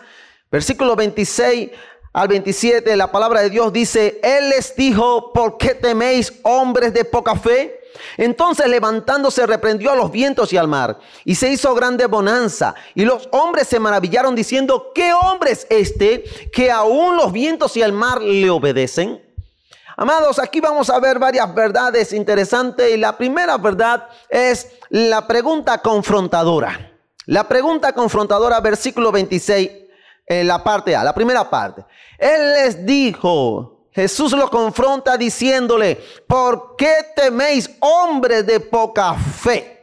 Versículo 0.51 0.95
26 0.95 1.69
al 2.11 2.27
27, 2.27 2.95
la 2.95 3.11
palabra 3.11 3.41
de 3.41 3.51
Dios 3.51 3.71
dice, 3.71 4.19
Él 4.23 4.49
les 4.49 4.75
dijo, 4.75 5.31
¿por 5.31 5.57
qué 5.57 5.75
teméis 5.75 6.33
hombres 6.41 6.91
de 6.93 7.05
poca 7.05 7.35
fe? 7.35 7.79
Entonces 8.17 8.67
levantándose 8.67 9.45
reprendió 9.45 9.91
a 9.91 9.95
los 9.95 10.11
vientos 10.11 10.51
y 10.51 10.57
al 10.57 10.67
mar, 10.67 10.99
y 11.23 11.35
se 11.35 11.49
hizo 11.49 11.75
grande 11.75 12.07
bonanza, 12.07 12.73
y 12.95 13.05
los 13.05 13.29
hombres 13.31 13.67
se 13.67 13.79
maravillaron 13.79 14.35
diciendo, 14.35 14.91
¿qué 14.95 15.13
hombre 15.13 15.51
es 15.51 15.67
este 15.69 16.23
que 16.51 16.71
aún 16.71 17.15
los 17.15 17.31
vientos 17.31 17.77
y 17.77 17.81
el 17.81 17.93
mar 17.93 18.21
le 18.21 18.49
obedecen? 18.49 19.21
Amados, 19.95 20.39
aquí 20.39 20.61
vamos 20.61 20.89
a 20.89 20.99
ver 20.99 21.19
varias 21.19 21.53
verdades 21.53 22.13
interesantes 22.13 22.91
y 22.91 22.97
la 22.97 23.17
primera 23.17 23.57
verdad 23.57 24.07
es 24.29 24.71
la 24.89 25.27
pregunta 25.27 25.79
confrontadora. 25.79 26.93
La 27.25 27.47
pregunta 27.47 27.93
confrontadora, 27.93 28.61
versículo 28.61 29.11
26, 29.11 29.88
en 30.29 30.47
la 30.47 30.63
parte 30.63 30.95
A, 30.95 31.03
la 31.03 31.13
primera 31.13 31.49
parte. 31.49 31.83
Él 32.17 32.53
les 32.53 32.85
dijo, 32.85 33.87
Jesús 33.91 34.31
lo 34.31 34.49
confronta 34.49 35.17
diciéndole, 35.17 35.99
¿por 36.27 36.75
qué 36.77 36.93
teméis 37.15 37.69
hombres 37.79 38.45
de 38.45 38.59
poca 38.59 39.15
fe? 39.15 39.75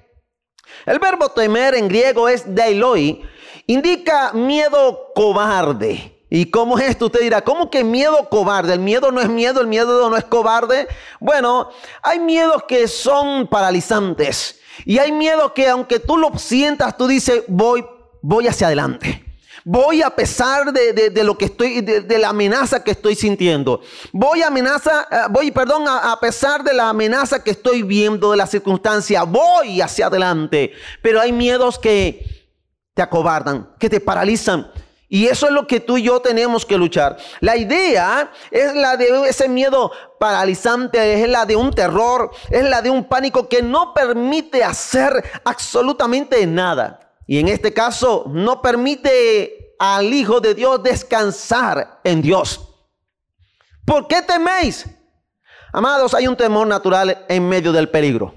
El 0.87 1.00
verbo 1.00 1.28
temer 1.28 1.74
en 1.74 1.88
griego 1.88 2.28
es 2.28 2.54
deiloi, 2.54 3.22
indica 3.66 4.32
miedo 4.32 5.12
cobarde. 5.14 6.12
¿Y 6.30 6.50
cómo 6.50 6.78
es 6.78 6.90
esto? 6.90 7.06
Usted 7.06 7.20
dirá, 7.20 7.42
¿cómo 7.42 7.70
que 7.70 7.82
miedo 7.82 8.28
cobarde? 8.28 8.72
El 8.72 8.80
miedo 8.80 9.11
no 9.11 9.20
es 9.20 9.28
miedo, 9.28 9.61
el 9.61 9.66
miedo 9.66 10.09
no 10.09 10.16
es 10.16 10.24
cobarde. 10.24 10.87
Bueno, 11.20 11.70
hay 12.02 12.18
miedos 12.18 12.64
que 12.64 12.88
son 12.88 13.46
paralizantes. 13.46 14.61
Y 14.85 14.98
hay 14.98 15.12
miedos 15.12 15.52
que 15.52 15.68
aunque 15.68 16.00
tú 16.00 16.16
lo 16.16 16.37
sientas, 16.37 16.96
tú 16.96 17.06
dices, 17.06 17.44
voy, 17.48 17.85
voy 18.22 18.48
hacia 18.48 18.66
adelante. 18.66 19.25
Voy 19.68 20.00
a 20.00 20.11
pesar 20.11 20.72
de, 20.72 21.24
lo 21.24 21.37
que 21.37 21.46
estoy, 21.46 21.81
de, 21.81 22.18
la 22.20 22.29
amenaza 22.29 22.85
que 22.85 22.92
estoy 22.92 23.16
sintiendo. 23.16 23.81
Voy 24.12 24.40
amenaza, 24.40 25.09
eh, 25.11 25.16
voy, 25.29 25.50
perdón, 25.50 25.88
a, 25.88 26.12
a 26.12 26.20
pesar 26.20 26.62
de 26.62 26.72
la 26.72 26.88
amenaza 26.88 27.42
que 27.42 27.50
estoy 27.50 27.83
viendo, 27.83 28.31
de 28.31 28.37
la 28.37 28.46
circunstancia, 28.46 29.24
voy 29.24 29.81
hacia 29.81 30.07
adelante. 30.07 30.72
Pero 31.02 31.20
hay 31.20 31.33
miedos 31.33 31.81
que 31.81 32.46
te 32.94 33.02
acobardan, 33.02 33.68
que 33.81 33.90
te 33.90 33.98
paralizan. 33.98 34.70
Y 35.09 35.26
eso 35.26 35.46
es 35.46 35.52
lo 35.52 35.66
que 35.66 35.81
tú 35.81 35.98
y 35.98 36.05
yo 36.05 36.20
tenemos 36.20 36.64
que 36.64 36.79
luchar. 36.79 37.16
La 37.40 37.57
idea 37.57 38.31
es 38.52 38.72
la 38.72 38.96
de 38.96 39.29
ese 39.29 39.48
miedo 39.48 39.90
paralizante, 40.20 41.24
es 41.24 41.29
la 41.29 41.44
de 41.44 41.57
un 41.57 41.72
terror, 41.72 42.31
es 42.50 42.62
la 42.62 42.83
de 42.83 42.90
un 42.90 43.02
pánico 43.02 43.48
que 43.48 43.62
no 43.62 43.92
permite 43.92 44.62
hacer 44.62 45.24
absolutamente 45.42 46.46
nada. 46.46 47.05
Y 47.26 47.38
en 47.38 47.48
este 47.48 47.72
caso 47.72 48.24
no 48.28 48.62
permite 48.62 49.74
al 49.78 50.12
Hijo 50.12 50.40
de 50.40 50.54
Dios 50.54 50.82
descansar 50.82 52.00
en 52.04 52.22
Dios. 52.22 52.60
¿Por 53.84 54.06
qué 54.06 54.22
teméis? 54.22 54.86
Amados, 55.72 56.14
hay 56.14 56.26
un 56.26 56.36
temor 56.36 56.66
natural 56.66 57.24
en 57.28 57.48
medio 57.48 57.72
del 57.72 57.90
peligro. 57.90 58.34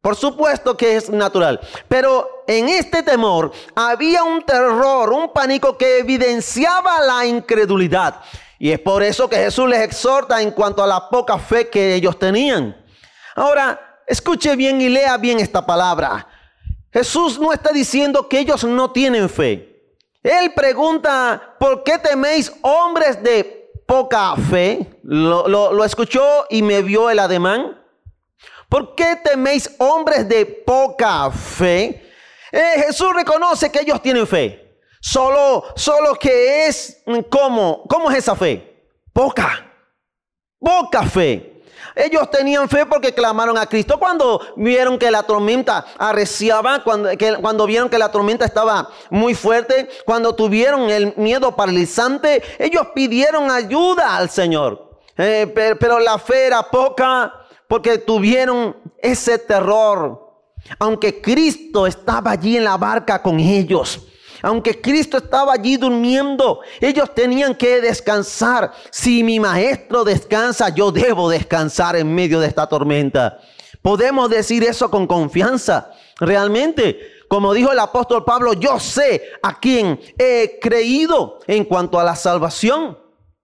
Por 0.00 0.14
supuesto 0.14 0.76
que 0.76 0.96
es 0.96 1.10
natural, 1.10 1.60
pero 1.88 2.44
en 2.46 2.68
este 2.68 3.02
temor 3.02 3.52
había 3.74 4.22
un 4.22 4.42
terror, 4.42 5.12
un 5.12 5.32
pánico 5.32 5.76
que 5.76 5.98
evidenciaba 5.98 7.00
la 7.00 7.26
incredulidad. 7.26 8.22
Y 8.60 8.70
es 8.70 8.78
por 8.78 9.02
eso 9.02 9.28
que 9.28 9.36
Jesús 9.36 9.68
les 9.68 9.80
exhorta 9.80 10.40
en 10.40 10.52
cuanto 10.52 10.82
a 10.82 10.86
la 10.86 11.08
poca 11.08 11.38
fe 11.38 11.68
que 11.68 11.94
ellos 11.94 12.18
tenían. 12.18 12.76
Ahora, 13.34 14.00
escuche 14.06 14.56
bien 14.56 14.80
y 14.80 14.88
lea 14.88 15.16
bien 15.16 15.40
esta 15.40 15.66
palabra. 15.66 16.26
Jesús 16.92 17.38
no 17.38 17.52
está 17.52 17.70
diciendo 17.70 18.28
que 18.28 18.40
ellos 18.40 18.64
no 18.64 18.90
tienen 18.92 19.28
fe. 19.28 19.68
Él 20.22 20.52
pregunta, 20.54 21.56
¿por 21.58 21.84
qué 21.84 21.98
teméis 21.98 22.52
hombres 22.62 23.22
de 23.22 23.70
poca 23.86 24.34
fe? 24.36 24.86
Lo, 25.02 25.84
escuchó 25.84 26.46
y 26.50 26.62
me 26.62 26.82
vio 26.82 27.08
el 27.10 27.18
ademán. 27.18 27.80
¿Por 28.68 28.94
qué 28.94 29.16
teméis 29.16 29.74
hombres 29.78 30.28
de 30.28 30.44
poca 30.44 31.30
fe? 31.30 32.04
Eh, 32.52 32.84
Jesús 32.86 33.14
reconoce 33.14 33.70
que 33.70 33.80
ellos 33.80 34.02
tienen 34.02 34.26
fe. 34.26 34.78
Solo, 35.00 35.64
solo 35.76 36.14
que 36.14 36.66
es, 36.66 37.02
¿cómo? 37.30 37.84
¿Cómo 37.88 38.10
es 38.10 38.18
esa 38.18 38.34
fe? 38.34 38.90
Poca. 39.12 39.64
Poca 40.58 41.04
fe. 41.04 41.57
Ellos 41.98 42.30
tenían 42.30 42.68
fe 42.68 42.86
porque 42.86 43.12
clamaron 43.12 43.58
a 43.58 43.66
Cristo. 43.66 43.98
Cuando 43.98 44.40
vieron 44.54 44.98
que 45.00 45.10
la 45.10 45.24
tormenta 45.24 45.84
arreciaba, 45.98 46.84
cuando, 46.84 47.66
vieron 47.66 47.88
que 47.88 47.98
la 47.98 48.12
tormenta 48.12 48.44
estaba 48.44 48.88
muy 49.10 49.34
fuerte, 49.34 49.88
cuando 50.04 50.32
tuvieron 50.32 50.88
el 50.90 51.12
miedo 51.16 51.56
paralizante, 51.56 52.40
ellos 52.60 52.86
pidieron 52.94 53.50
ayuda 53.50 54.16
al 54.16 54.30
Señor. 54.30 54.92
Eh, 55.16 55.52
pero 55.80 55.98
la 55.98 56.18
fe 56.18 56.46
era 56.46 56.62
poca 56.62 57.34
porque 57.66 57.98
tuvieron 57.98 58.76
ese 58.98 59.36
terror. 59.36 60.24
Aunque 60.78 61.20
Cristo 61.20 61.84
estaba 61.84 62.30
allí 62.30 62.56
en 62.56 62.64
la 62.64 62.76
barca 62.76 63.20
con 63.20 63.40
ellos. 63.40 64.06
Aunque 64.42 64.80
Cristo 64.80 65.16
estaba 65.16 65.52
allí 65.52 65.76
durmiendo, 65.76 66.60
ellos 66.80 67.14
tenían 67.14 67.54
que 67.54 67.80
descansar. 67.80 68.72
Si 68.90 69.22
mi 69.22 69.40
maestro 69.40 70.04
descansa, 70.04 70.68
yo 70.68 70.92
debo 70.92 71.28
descansar 71.28 71.96
en 71.96 72.14
medio 72.14 72.40
de 72.40 72.46
esta 72.46 72.66
tormenta. 72.66 73.38
Podemos 73.82 74.30
decir 74.30 74.64
eso 74.64 74.90
con 74.90 75.06
confianza. 75.06 75.90
Realmente, 76.18 76.98
como 77.28 77.52
dijo 77.52 77.72
el 77.72 77.78
apóstol 77.78 78.24
Pablo, 78.24 78.54
yo 78.54 78.78
sé 78.80 79.22
a 79.42 79.58
quién 79.58 80.00
he 80.18 80.58
creído 80.60 81.38
en 81.46 81.64
cuanto 81.64 81.98
a 81.98 82.04
la 82.04 82.16
salvación. 82.16 82.98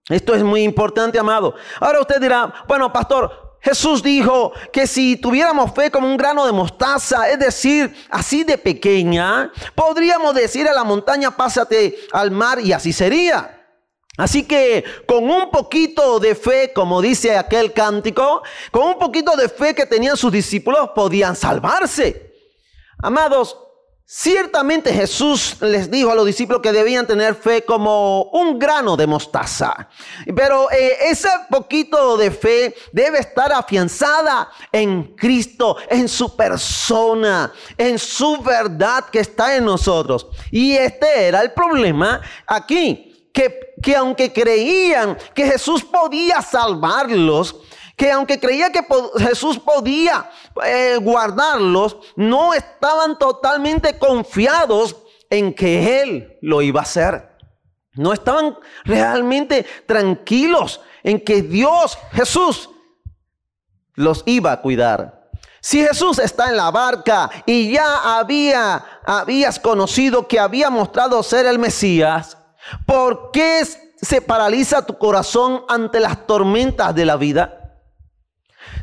Esto 0.09 0.35
es 0.35 0.43
muy 0.43 0.63
importante, 0.63 1.19
amado. 1.19 1.55
Ahora 1.81 2.01
usted 2.01 2.21
dirá, 2.21 2.53
bueno, 2.69 2.93
pastor, 2.93 3.44
Jesús 3.65 4.03
dijo 4.03 4.53
que 4.71 4.87
si 4.87 5.17
tuviéramos 5.17 5.73
fe 5.75 5.91
como 5.91 6.07
un 6.07 6.19
grano 6.19 6.45
de 6.45 6.53
mostaza, 6.53 7.31
es 7.31 7.39
decir, 7.39 7.97
así 8.11 8.45
de 8.45 8.59
pequeña, 8.59 9.51
podríamos 9.75 10.35
decir 10.35 10.69
a 10.69 10.75
la 10.75 10.85
montaña, 10.85 11.35
pásate 11.35 11.97
al 12.13 12.31
mar 12.31 12.61
y 12.61 12.75
así 12.75 12.93
sería. 12.93 13.67
Así 14.19 14.45
que 14.45 14.85
con 15.09 15.31
un 15.31 15.51
poquito 15.51 16.21
de 16.21 16.35
fe, 16.35 16.75
como 16.75 17.01
dice 17.01 17.39
aquel 17.39 17.73
cántico, 17.73 18.43
con 18.71 18.83
un 18.83 18.99
poquito 18.99 19.35
de 19.35 19.49
fe 19.49 19.75
que 19.75 19.87
tenían 19.87 20.19
sus 20.19 20.31
discípulos, 20.31 20.91
podían 20.95 21.35
salvarse. 21.35 22.35
Amados, 23.03 23.57
Ciertamente 24.07 24.93
Jesús 24.93 25.57
les 25.63 25.91
dijo 25.91 26.11
a 26.11 26.15
los 26.15 26.27
discípulos 26.27 26.61
que 26.61 26.73
debían 26.73 27.07
tener 27.07 27.35
fe 27.35 27.65
como 27.65 28.25
un 28.25 28.59
grano 28.59 28.99
de 28.99 29.07
mostaza. 29.07 29.89
Pero 30.37 30.71
eh, 30.71 31.09
ese 31.09 31.31
poquito 31.49 32.19
de 32.19 32.31
fe 32.31 32.75
debe 32.93 33.21
estar 33.21 33.51
afianzada 33.51 34.51
en 34.71 35.15
Cristo, 35.17 35.79
en 35.89 36.07
su 36.07 36.37
persona, 36.37 37.51
en 37.79 37.99
su 37.99 38.43
verdad 38.43 39.07
que 39.07 39.21
está 39.21 39.57
en 39.57 39.65
nosotros. 39.65 40.27
Y 40.51 40.73
este 40.73 41.27
era 41.27 41.41
el 41.41 41.53
problema 41.53 42.21
aquí, 42.47 43.31
que, 43.33 43.75
que 43.83 43.97
aunque 43.97 44.35
creían 44.35 45.17
que 45.35 45.47
Jesús 45.47 45.83
podía 45.83 46.43
salvarlos, 46.43 47.57
que 47.97 48.11
aunque 48.11 48.41
creía 48.41 48.73
que 48.73 48.85
Jesús 49.19 49.59
podía 49.59 50.31
eh, 50.65 50.99
guardarlos, 51.01 51.97
no 52.17 52.55
estaban 52.55 53.19
totalmente 53.19 53.99
confiados 53.99 54.97
en 55.31 55.55
que 55.55 56.03
Él 56.03 56.39
lo 56.43 56.63
iba 56.63 56.81
a 56.81 56.85
hacer. 56.85 57.31
No 57.93 58.13
estaban 58.13 58.59
realmente 58.85 59.65
tranquilos 59.87 60.81
en 61.03 61.21
que 61.21 61.43
Dios, 61.43 61.97
Jesús, 62.13 62.71
los 63.95 64.23
iba 64.27 64.51
a 64.51 64.61
cuidar. 64.61 65.31
Si 65.61 65.83
Jesús 65.83 66.19
está 66.19 66.51
en 66.51 66.57
la 66.57 66.71
barca 66.71 67.31
y 67.47 67.73
ya 67.73 68.19
había, 68.19 68.85
habías 69.07 69.59
conocido 69.61 70.27
que 70.27 70.41
había 70.41 70.69
mostrado 70.69 71.23
ser 71.23 71.47
el 71.47 71.59
Mesías, 71.59 72.37
¿por 72.85 73.31
qué 73.31 73.63
se 73.97 74.21
paraliza 74.21 74.85
tu 74.85 74.99
corazón 74.99 75.65
ante 75.69 76.01
las 76.01 76.27
tormentas 76.27 76.95
de 76.95 77.07
la 77.07 77.17
vida? 77.17 77.64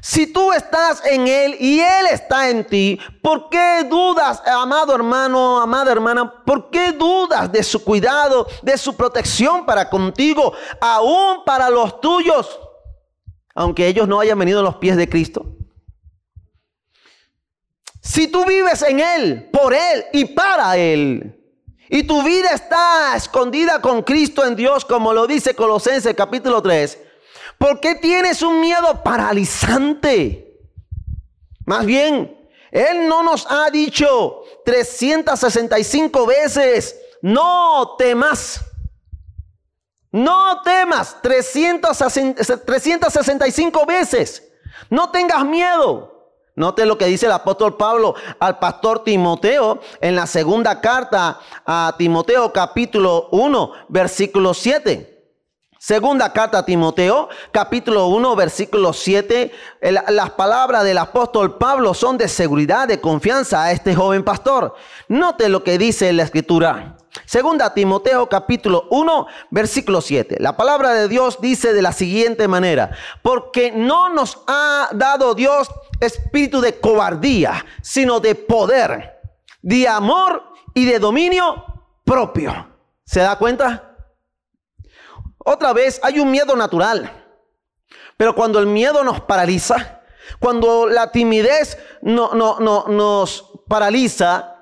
Si 0.01 0.27
tú 0.27 0.51
estás 0.51 1.05
en 1.05 1.27
Él 1.27 1.55
y 1.59 1.79
Él 1.79 2.07
está 2.11 2.49
en 2.49 2.65
ti, 2.65 2.99
¿por 3.21 3.49
qué 3.49 3.83
dudas, 3.87 4.41
amado 4.45 4.95
hermano, 4.95 5.61
amada 5.61 5.91
hermana? 5.91 6.43
¿Por 6.43 6.69
qué 6.69 6.91
dudas 6.91 7.51
de 7.51 7.63
su 7.63 7.83
cuidado, 7.83 8.47
de 8.63 8.77
su 8.77 8.95
protección 8.95 9.65
para 9.65 9.89
contigo, 9.89 10.53
aún 10.79 11.43
para 11.45 11.69
los 11.69 12.01
tuyos, 12.01 12.59
aunque 13.53 13.87
ellos 13.87 14.07
no 14.07 14.19
hayan 14.19 14.39
venido 14.39 14.59
a 14.59 14.63
los 14.63 14.77
pies 14.77 14.97
de 14.97 15.07
Cristo? 15.07 15.45
Si 18.01 18.27
tú 18.27 18.45
vives 18.45 18.81
en 18.81 18.99
Él, 18.99 19.49
por 19.53 19.73
Él 19.73 20.05
y 20.13 20.25
para 20.25 20.75
Él, 20.77 21.37
y 21.93 22.03
tu 22.03 22.23
vida 22.23 22.51
está 22.51 23.15
escondida 23.15 23.81
con 23.81 24.01
Cristo 24.01 24.45
en 24.45 24.55
Dios, 24.55 24.85
como 24.85 25.13
lo 25.13 25.27
dice 25.27 25.53
Colosenses 25.53 26.15
capítulo 26.15 26.61
3, 26.61 26.97
¿Por 27.61 27.79
qué 27.79 27.93
tienes 27.93 28.41
un 28.41 28.59
miedo 28.59 29.03
paralizante? 29.03 30.59
Más 31.63 31.85
bien, 31.85 32.49
Él 32.71 33.07
no 33.07 33.21
nos 33.21 33.45
ha 33.47 33.69
dicho 33.69 34.41
365 34.65 36.25
veces, 36.25 36.99
no 37.21 37.97
temas. 37.99 38.61
No 40.11 40.63
temas 40.63 41.17
365 41.21 43.85
veces. 43.85 44.51
No 44.89 45.11
tengas 45.11 45.45
miedo. 45.45 46.31
Note 46.55 46.87
lo 46.87 46.97
que 46.97 47.05
dice 47.05 47.27
el 47.27 47.31
apóstol 47.31 47.77
Pablo 47.77 48.15
al 48.39 48.57
pastor 48.57 49.03
Timoteo 49.03 49.81
en 50.01 50.15
la 50.15 50.25
segunda 50.25 50.81
carta 50.81 51.39
a 51.63 51.93
Timoteo 51.95 52.51
capítulo 52.51 53.29
1 53.31 53.71
versículo 53.87 54.55
7. 54.55 55.10
Segunda 55.83 56.31
carta 56.31 56.59
a 56.59 56.63
Timoteo, 56.63 57.27
capítulo 57.51 58.05
1, 58.09 58.35
versículo 58.35 58.93
7. 58.93 59.51
las 60.09 60.29
palabras 60.29 60.83
del 60.83 60.99
apóstol 60.99 61.57
Pablo 61.57 61.95
son 61.95 62.19
de 62.19 62.27
seguridad, 62.27 62.87
de 62.87 63.01
confianza 63.01 63.63
a 63.63 63.71
este 63.71 63.95
joven 63.95 64.23
pastor. 64.23 64.75
Note 65.07 65.49
lo 65.49 65.63
que 65.63 65.79
dice 65.79 66.13
la 66.13 66.21
escritura. 66.21 66.97
Segunda 67.25 67.73
Timoteo 67.73 68.29
capítulo 68.29 68.85
1 68.91 69.25
versículo 69.49 70.01
7. 70.01 70.37
La 70.39 70.55
palabra 70.55 70.93
de 70.93 71.07
Dios 71.07 71.39
dice 71.41 71.73
de 71.73 71.81
la 71.81 71.93
siguiente 71.93 72.47
manera, 72.47 72.91
porque 73.23 73.71
no 73.71 74.09
nos 74.09 74.37
ha 74.45 74.89
dado 74.91 75.33
Dios 75.33 75.67
espíritu 75.99 76.61
de 76.61 76.79
cobardía, 76.79 77.65
sino 77.81 78.19
de 78.19 78.35
poder, 78.35 79.19
de 79.63 79.87
amor 79.87 80.43
y 80.75 80.85
de 80.85 80.99
dominio 80.99 81.65
propio. 82.05 82.67
¿Se 83.03 83.21
da 83.21 83.35
cuenta? 83.39 83.90
Otra 85.43 85.73
vez, 85.73 85.99
hay 86.03 86.19
un 86.19 86.29
miedo 86.29 86.55
natural. 86.55 87.11
Pero 88.17 88.35
cuando 88.35 88.59
el 88.59 88.67
miedo 88.67 89.03
nos 89.03 89.21
paraliza, 89.21 90.01
cuando 90.39 90.87
la 90.87 91.11
timidez 91.11 91.77
no, 92.01 92.33
no, 92.33 92.59
no, 92.59 92.85
nos 92.87 93.51
paraliza, 93.67 94.57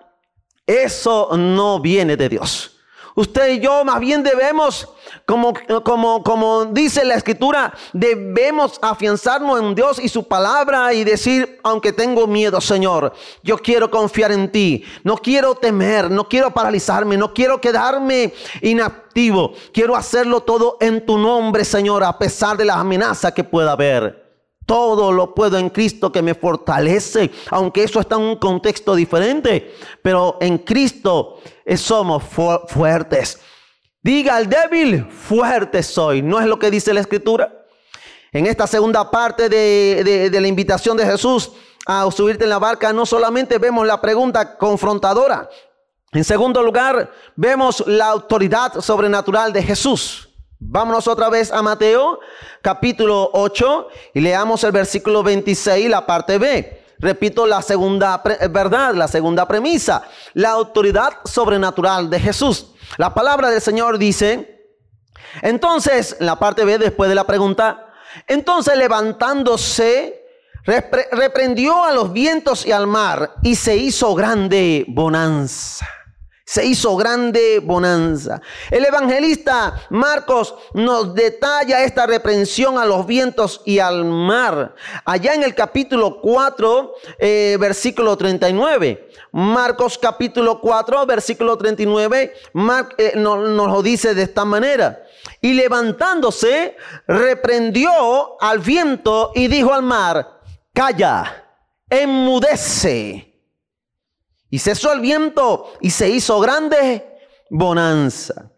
eso 0.65 1.29
no 1.37 1.79
viene 1.79 2.15
de 2.15 2.29
Dios. 2.29 2.78
Usted 3.19 3.49
y 3.49 3.59
yo 3.59 3.83
más 3.83 3.99
bien 3.99 4.23
debemos, 4.23 4.87
como, 5.25 5.53
como, 5.83 6.23
como 6.23 6.63
dice 6.63 7.03
la 7.03 7.15
escritura, 7.15 7.73
debemos 7.91 8.79
afianzarnos 8.81 9.59
en 9.59 9.75
Dios 9.75 9.99
y 9.99 10.07
su 10.07 10.25
palabra 10.25 10.93
y 10.93 11.03
decir, 11.03 11.59
aunque 11.63 11.91
tengo 11.91 12.27
miedo, 12.27 12.61
Señor, 12.61 13.11
yo 13.43 13.57
quiero 13.57 13.91
confiar 13.91 14.31
en 14.31 14.49
ti. 14.49 14.85
No 15.03 15.17
quiero 15.17 15.53
temer, 15.55 16.09
no 16.09 16.29
quiero 16.29 16.53
paralizarme, 16.53 17.17
no 17.17 17.33
quiero 17.33 17.59
quedarme 17.59 18.33
inactivo. 18.61 19.51
Quiero 19.73 19.97
hacerlo 19.97 20.39
todo 20.39 20.77
en 20.79 21.05
tu 21.05 21.17
nombre, 21.17 21.65
Señor, 21.65 22.05
a 22.05 22.17
pesar 22.17 22.55
de 22.55 22.63
las 22.63 22.77
amenazas 22.77 23.33
que 23.33 23.43
pueda 23.43 23.73
haber. 23.73 24.18
Todo 24.69 25.11
lo 25.11 25.33
puedo 25.33 25.57
en 25.57 25.71
Cristo 25.71 26.11
que 26.11 26.21
me 26.21 26.35
fortalece, 26.35 27.31
aunque 27.49 27.81
eso 27.81 27.99
está 27.99 28.17
en 28.17 28.21
un 28.21 28.35
contexto 28.35 28.93
diferente, 28.93 29.73
pero 30.03 30.37
en 30.39 30.59
Cristo 30.59 31.39
somos 31.75 32.23
fuertes. 32.67 33.39
Diga 34.03 34.35
al 34.35 34.47
débil, 34.47 35.07
fuerte 35.09 35.81
soy. 35.81 36.21
¿No 36.21 36.39
es 36.39 36.45
lo 36.45 36.59
que 36.59 36.69
dice 36.69 36.93
la 36.93 36.99
escritura? 36.99 37.65
En 38.31 38.45
esta 38.45 38.67
segunda 38.67 39.09
parte 39.09 39.49
de, 39.49 40.29
de 40.31 40.39
la 40.39 40.47
invitación 40.47 40.95
de 40.97 41.05
Jesús 41.07 41.51
a 41.87 42.07
subirte 42.11 42.43
en 42.43 42.51
la 42.51 42.59
barca, 42.59 42.93
no 42.93 43.07
solamente 43.07 43.57
vemos 43.57 43.87
la 43.87 43.99
pregunta 43.99 44.55
confrontadora, 44.55 45.49
en 46.11 46.23
segundo 46.23 46.61
lugar, 46.61 47.11
vemos 47.35 47.83
la 47.87 48.07
autoridad 48.09 48.81
sobrenatural 48.81 49.51
de 49.51 49.63
Jesús. 49.63 50.28
Vámonos 50.61 51.07
otra 51.07 51.29
vez 51.29 51.53
a 51.53 51.61
Mateo 51.61 52.19
capítulo 52.61 53.29
8 53.31 53.87
y 54.13 54.19
leamos 54.19 54.61
el 54.65 54.73
versículo 54.73 55.23
26, 55.23 55.89
la 55.89 56.05
parte 56.05 56.37
B. 56.37 56.83
Repito 56.99 57.47
la 57.47 57.61
segunda 57.61 58.21
verdad, 58.49 58.93
la 58.93 59.07
segunda 59.07 59.47
premisa, 59.47 60.03
la 60.33 60.49
autoridad 60.49 61.13
sobrenatural 61.23 62.09
de 62.09 62.19
Jesús. 62.19 62.73
La 62.97 63.13
palabra 63.13 63.49
del 63.49 63.61
Señor 63.61 63.97
dice, 63.97 64.67
entonces, 65.41 66.17
la 66.19 66.37
parte 66.37 66.65
B 66.65 66.77
después 66.77 67.07
de 67.07 67.15
la 67.15 67.25
pregunta, 67.25 67.93
entonces 68.27 68.75
levantándose, 68.75 70.25
reprendió 70.65 71.85
a 71.85 71.93
los 71.93 72.11
vientos 72.11 72.65
y 72.65 72.73
al 72.73 72.85
mar 72.85 73.35
y 73.43 73.55
se 73.55 73.77
hizo 73.77 74.13
grande 74.13 74.83
bonanza 74.89 75.87
se 76.49 76.65
hizo 76.65 76.95
grande 76.95 77.59
bonanza. 77.59 78.41
El 78.71 78.83
evangelista 78.83 79.85
Marcos 79.91 80.55
nos 80.73 81.13
detalla 81.13 81.83
esta 81.83 82.07
reprensión 82.07 82.79
a 82.79 82.85
los 82.85 83.05
vientos 83.05 83.61
y 83.65 83.77
al 83.77 84.03
mar. 84.03 84.73
Allá 85.05 85.35
en 85.35 85.43
el 85.43 85.53
capítulo 85.53 86.19
4, 86.19 86.95
eh, 87.19 87.55
versículo 87.59 88.17
39. 88.17 89.11
Marcos 89.31 89.99
capítulo 89.99 90.59
4, 90.59 91.05
versículo 91.05 91.55
39, 91.55 92.33
eh, 92.97 93.11
nos 93.15 93.53
lo 93.53 93.83
dice 93.83 94.15
de 94.15 94.23
esta 94.23 94.43
manera. 94.43 95.03
Y 95.41 95.53
levantándose, 95.53 96.75
reprendió 97.05 98.41
al 98.41 98.57
viento 98.57 99.33
y 99.35 99.49
dijo 99.49 99.71
al 99.71 99.83
mar, 99.83 100.41
calla, 100.73 101.45
enmudece. 101.87 103.28
Y 104.49 104.59
cesó 104.59 104.93
el 104.93 104.99
viento 104.99 105.73
y 105.81 105.91
se 105.91 106.09
hizo 106.09 106.39
grande 106.39 107.05
bonanza. 107.49 108.51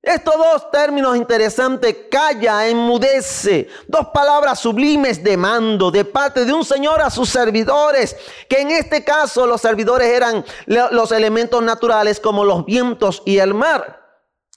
Estos 0.00 0.36
dos 0.36 0.70
términos 0.70 1.16
interesantes, 1.16 1.94
calla, 2.10 2.66
enmudece, 2.66 3.68
dos 3.88 4.06
palabras 4.08 4.60
sublimes 4.60 5.22
de 5.22 5.36
mando 5.36 5.90
de 5.90 6.04
parte 6.04 6.44
de 6.44 6.52
un 6.52 6.64
Señor 6.64 7.02
a 7.02 7.10
sus 7.10 7.28
servidores, 7.28 8.16
que 8.48 8.60
en 8.60 8.70
este 8.70 9.04
caso 9.04 9.46
los 9.46 9.60
servidores 9.60 10.08
eran 10.08 10.44
los 10.66 11.12
elementos 11.12 11.62
naturales 11.62 12.20
como 12.20 12.44
los 12.44 12.64
vientos 12.64 13.22
y 13.26 13.38
el 13.38 13.54
mar. 13.54 13.98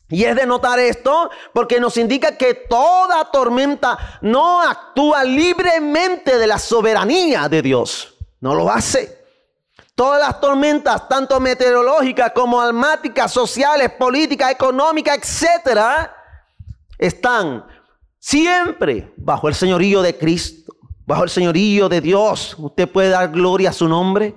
Y 0.09 0.25
es 0.25 0.35
de 0.35 0.45
notar 0.45 0.79
esto 0.79 1.31
porque 1.53 1.79
nos 1.79 1.97
indica 1.97 2.37
que 2.37 2.53
toda 2.53 3.31
tormenta 3.31 4.19
no 4.21 4.61
actúa 4.61 5.23
libremente 5.23 6.37
de 6.37 6.47
la 6.47 6.59
soberanía 6.59 7.49
de 7.49 7.61
Dios, 7.61 8.15
no 8.41 8.53
lo 8.53 8.69
hace. 8.69 9.20
Todas 10.01 10.19
las 10.19 10.41
tormentas, 10.41 11.07
tanto 11.07 11.39
meteorológicas 11.39 12.31
como 12.31 12.59
almáticas, 12.59 13.31
sociales, 13.31 13.91
políticas, 13.91 14.49
económicas, 14.49 15.15
etcétera, 15.15 16.11
están 16.97 17.63
siempre 18.17 19.13
bajo 19.15 19.47
el 19.47 19.53
señorío 19.53 20.01
de 20.01 20.17
Cristo, 20.17 20.73
bajo 21.05 21.23
el 21.23 21.29
señorío 21.29 21.87
de 21.87 22.01
Dios. 22.01 22.55
Usted 22.57 22.89
puede 22.89 23.09
dar 23.09 23.29
gloria 23.29 23.69
a 23.69 23.73
su 23.73 23.87
nombre. 23.87 24.33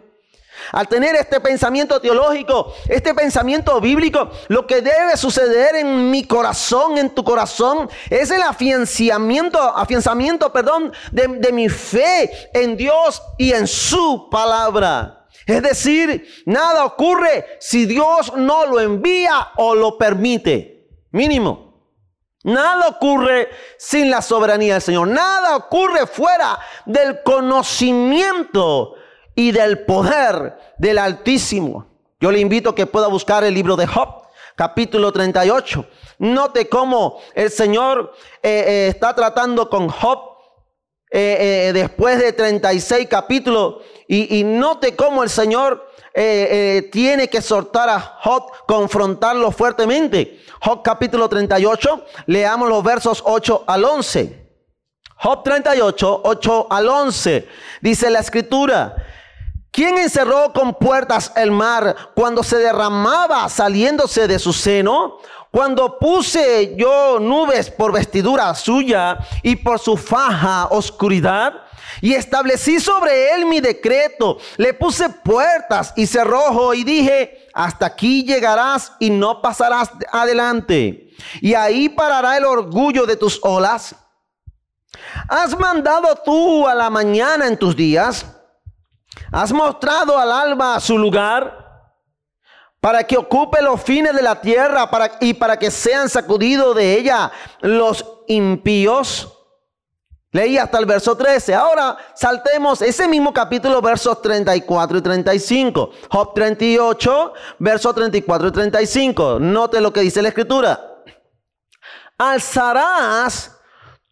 Al 0.71 0.87
tener 0.87 1.17
este 1.17 1.41
pensamiento 1.41 1.99
teológico, 1.99 2.75
este 2.87 3.15
pensamiento 3.15 3.81
bíblico, 3.81 4.31
lo 4.49 4.67
que 4.67 4.83
debe 4.83 5.17
suceder 5.17 5.77
en 5.77 6.11
mi 6.11 6.27
corazón, 6.27 6.99
en 6.99 7.09
tu 7.09 7.25
corazón, 7.25 7.89
es 8.11 8.31
el 8.31 8.43
afianzamiento, 8.43 9.59
afianzamiento, 9.59 10.53
perdón, 10.53 10.93
de, 11.11 11.27
de 11.27 11.53
mi 11.53 11.71
fe 11.71 12.51
en 12.53 12.77
Dios 12.77 13.23
y 13.39 13.53
en 13.53 13.67
su 13.67 14.29
palabra. 14.31 15.24
Es 15.47 15.63
decir, 15.63 16.27
nada 16.47 16.85
ocurre 16.85 17.45
si 17.61 17.87
Dios 17.87 18.33
no 18.37 18.67
lo 18.67 18.81
envía 18.81 19.49
o 19.57 19.75
lo 19.75 19.99
permite. 19.99 20.89
Mínimo. 21.11 21.65
Nada 22.45 22.89
ocurre 22.89 23.49
sin 23.79 24.11
la 24.11 24.21
soberanía 24.21 24.75
del 24.75 24.83
Señor. 24.83 25.09
Nada 25.09 25.57
ocurre 25.57 26.07
fuera 26.07 26.59
del 26.85 27.23
conocimiento 27.23 28.95
y 29.35 29.51
del 29.51 29.85
poder 29.85 30.59
del 30.79 30.99
Altísimo. 30.99 31.87
Yo 32.21 32.31
le 32.31 32.41
invito 32.41 32.71
a 32.71 32.75
que 32.75 32.87
pueda 32.87 33.07
buscar 33.09 33.45
el 33.45 33.55
libro 33.55 33.77
de 33.77 33.87
Job, 33.87 34.23
capítulo 34.57 35.13
38. 35.13 35.87
Note 36.19 36.69
cómo 36.69 37.19
el 37.35 37.51
Señor 37.51 38.13
eh, 38.43 38.65
eh, 38.67 38.89
está 38.89 39.15
tratando 39.15 39.69
con 39.71 39.89
Job 39.89 40.35
eh, 41.11 41.71
después 41.73 42.19
de 42.19 42.33
36 42.33 43.07
capítulos 43.09 43.77
y, 44.07 44.45
note 44.45 44.95
cómo 44.95 45.23
el 45.23 45.31
Señor 45.31 45.91
eh, 46.13 46.49
eh, 46.51 46.89
tiene 46.93 47.29
que 47.29 47.41
soltar 47.41 47.89
a 47.89 48.01
Job, 48.01 48.51
confrontarlo 48.67 49.51
fuertemente. 49.51 50.43
Job 50.61 50.83
capítulo 50.83 51.29
38, 51.29 52.05
leamos 52.27 52.69
los 52.69 52.83
versos 52.83 53.23
8 53.25 53.65
al 53.67 53.85
11. 53.85 54.45
Job 55.17 55.43
38, 55.43 56.21
8 56.25 56.67
al 56.71 56.89
11. 56.89 57.49
Dice 57.81 58.11
la 58.11 58.21
escritura. 58.21 58.95
¿Quién 59.71 59.99
encerró 59.99 60.53
con 60.53 60.75
puertas 60.75 61.33
el 61.35 61.51
mar 61.51 61.97
cuando 62.15 62.45
se 62.45 62.59
derramaba 62.59 63.49
saliéndose 63.49 64.29
de 64.29 64.39
su 64.39 64.53
seno? 64.53 65.19
Cuando 65.51 65.99
puse 65.99 66.77
yo 66.77 67.19
nubes 67.19 67.71
por 67.71 67.93
vestidura 67.93 68.55
suya 68.55 69.19
y 69.43 69.57
por 69.57 69.81
su 69.81 69.97
faja 69.97 70.67
oscuridad, 70.71 71.64
y 72.01 72.15
establecí 72.15 72.81
sobre 72.81 73.35
él 73.35 73.47
mi 73.47 73.61
decreto. 73.61 74.39
Le 74.57 74.75
puse 74.75 75.09
puertas 75.09 75.93
y 75.97 76.07
cerrojo 76.07 76.75
y 76.75 76.85
dije, 76.85 77.49
hasta 77.55 77.87
aquí 77.87 78.25
llegarás 78.25 78.93
y 78.99 79.11
no 79.11 79.41
pasarás 79.41 79.91
adelante. 80.13 81.11
Y 81.41 81.55
ahí 81.55 81.89
parará 81.89 82.37
el 82.37 82.45
orgullo 82.45 83.07
de 83.07 83.17
tus 83.17 83.39
olas. 83.43 83.95
¿Has 85.29 85.59
mandado 85.59 86.15
tú 86.25 86.67
a 86.69 86.75
la 86.75 86.91
mañana 86.91 87.47
en 87.47 87.59
tus 87.59 87.75
días? 87.75 88.27
¿Has 89.31 89.53
mostrado 89.53 90.19
al 90.19 90.31
alba 90.31 90.79
su 90.81 90.99
lugar? 90.99 91.65
para 92.85 93.03
que 93.03 93.17
ocupe 93.17 93.63
los 93.63 93.81
fines 93.81 94.15
de 94.15 94.21
la 94.21 94.43
tierra 94.43 94.91
para, 94.91 95.13
y 95.19 95.33
para 95.33 95.59
que 95.59 95.71
sean 95.71 96.07
sacudidos 96.11 96.77
de 96.77 96.99
ella 96.99 97.33
los 97.63 98.05
impíos. 98.27 99.44
Leí 100.35 100.59
hasta 100.59 100.79
el 100.79 100.85
verso 100.85 101.17
13. 101.17 101.55
Ahora 101.55 101.97
saltemos 102.13 102.83
ese 102.83 103.07
mismo 103.07 103.33
capítulo, 103.33 103.81
versos 103.81 104.21
34 104.21 104.99
y 104.99 105.01
35. 105.01 105.91
Job 106.11 106.35
38, 106.35 107.33
versos 107.61 107.95
34 107.95 108.49
y 108.49 108.51
35. 108.51 109.39
Note 109.39 109.81
lo 109.81 109.93
que 109.93 110.01
dice 110.01 110.21
la 110.21 110.31
escritura. 110.31 110.99
Alzarás 112.19 113.57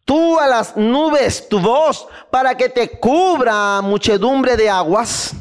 tú 0.05 0.39
a 0.39 0.47
las 0.47 0.77
nubes 0.77 1.49
tu 1.49 1.59
voz 1.59 2.07
para 2.31 2.55
que 2.55 2.69
te 2.69 2.97
cubra 3.01 3.81
muchedumbre 3.81 4.55
de 4.55 4.69
aguas. 4.69 5.33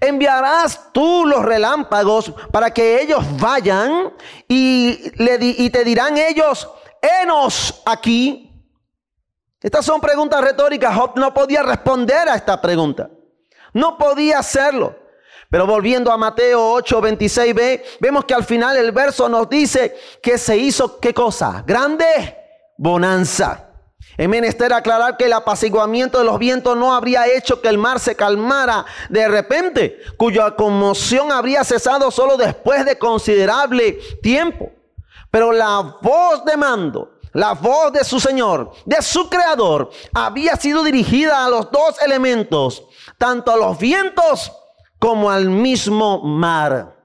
Enviarás 0.00 0.92
tú 0.92 1.24
los 1.24 1.44
relámpagos 1.44 2.32
para 2.50 2.74
que 2.74 3.00
ellos 3.00 3.24
vayan 3.38 4.12
y, 4.48 5.70
te 5.70 5.84
dirán 5.84 6.18
ellos, 6.18 6.68
enos 7.22 7.80
aquí. 7.86 8.49
Estas 9.60 9.84
son 9.84 10.00
preguntas 10.00 10.40
retóricas. 10.40 10.94
Job 10.94 11.12
no 11.16 11.34
podía 11.34 11.62
responder 11.62 12.28
a 12.28 12.36
esta 12.36 12.60
pregunta. 12.60 13.10
No 13.72 13.98
podía 13.98 14.38
hacerlo. 14.38 14.96
Pero 15.50 15.66
volviendo 15.66 16.12
a 16.12 16.16
Mateo 16.16 16.72
8, 16.72 17.02
26b, 17.02 17.82
vemos 17.98 18.24
que 18.24 18.34
al 18.34 18.44
final 18.44 18.76
el 18.76 18.92
verso 18.92 19.28
nos 19.28 19.48
dice 19.48 19.96
que 20.22 20.38
se 20.38 20.56
hizo 20.56 21.00
qué 21.00 21.12
cosa? 21.12 21.64
Grande 21.66 22.36
bonanza. 22.78 23.66
Es 24.16 24.28
menester 24.28 24.72
aclarar 24.72 25.16
que 25.16 25.24
el 25.24 25.32
apaciguamiento 25.32 26.18
de 26.18 26.24
los 26.24 26.38
vientos 26.38 26.76
no 26.76 26.94
habría 26.94 27.26
hecho 27.26 27.60
que 27.60 27.68
el 27.68 27.78
mar 27.78 27.98
se 28.00 28.14
calmara 28.14 28.84
de 29.08 29.28
repente, 29.28 29.98
cuya 30.16 30.54
conmoción 30.56 31.32
habría 31.32 31.64
cesado 31.64 32.10
solo 32.10 32.36
después 32.36 32.84
de 32.84 32.98
considerable 32.98 33.98
tiempo. 34.22 34.70
Pero 35.30 35.52
la 35.52 35.98
voz 36.00 36.44
de 36.44 36.56
mando, 36.56 37.18
la 37.32 37.54
voz 37.54 37.92
de 37.92 38.04
su 38.04 38.18
Señor, 38.18 38.72
de 38.84 39.00
su 39.02 39.28
Creador, 39.28 39.90
había 40.12 40.56
sido 40.56 40.82
dirigida 40.82 41.44
a 41.44 41.48
los 41.48 41.70
dos 41.70 42.00
elementos, 42.02 42.84
tanto 43.18 43.52
a 43.52 43.56
los 43.56 43.78
vientos 43.78 44.52
como 44.98 45.30
al 45.30 45.48
mismo 45.48 46.20
mar. 46.22 46.96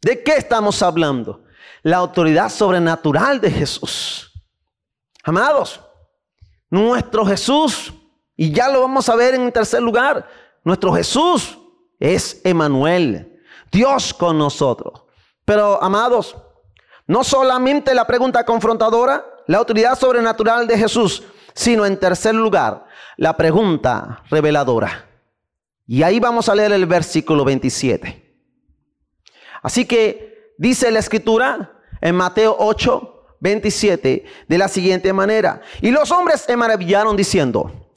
¿De 0.00 0.22
qué 0.22 0.36
estamos 0.36 0.82
hablando? 0.82 1.42
La 1.82 1.98
autoridad 1.98 2.48
sobrenatural 2.48 3.40
de 3.40 3.50
Jesús. 3.50 4.32
Amados, 5.24 5.80
nuestro 6.70 7.24
Jesús, 7.26 7.92
y 8.36 8.52
ya 8.52 8.68
lo 8.68 8.80
vamos 8.80 9.08
a 9.08 9.16
ver 9.16 9.34
en 9.34 9.50
tercer 9.50 9.82
lugar, 9.82 10.28
nuestro 10.62 10.92
Jesús 10.92 11.58
es 11.98 12.40
Emanuel, 12.44 13.40
Dios 13.72 14.14
con 14.14 14.38
nosotros. 14.38 15.02
Pero, 15.44 15.82
amados, 15.82 16.36
no 17.06 17.22
solamente 17.24 17.94
la 17.94 18.06
pregunta 18.06 18.44
confrontadora, 18.44 19.24
la 19.46 19.58
autoridad 19.58 19.98
sobrenatural 19.98 20.66
de 20.66 20.78
Jesús, 20.78 21.22
sino 21.54 21.86
en 21.86 21.98
tercer 21.98 22.34
lugar, 22.34 22.86
la 23.16 23.36
pregunta 23.36 24.22
reveladora. 24.30 25.06
Y 25.86 26.02
ahí 26.02 26.20
vamos 26.20 26.48
a 26.48 26.54
leer 26.54 26.72
el 26.72 26.86
versículo 26.86 27.44
27. 27.44 28.24
Así 29.62 29.84
que 29.84 30.52
dice 30.58 30.90
la 30.90 30.98
escritura 30.98 31.72
en 32.00 32.14
Mateo 32.14 32.56
8, 32.58 33.36
27 33.40 34.24
de 34.48 34.58
la 34.58 34.68
siguiente 34.68 35.12
manera. 35.12 35.60
Y 35.80 35.90
los 35.90 36.10
hombres 36.10 36.42
se 36.42 36.56
maravillaron 36.56 37.16
diciendo, 37.16 37.90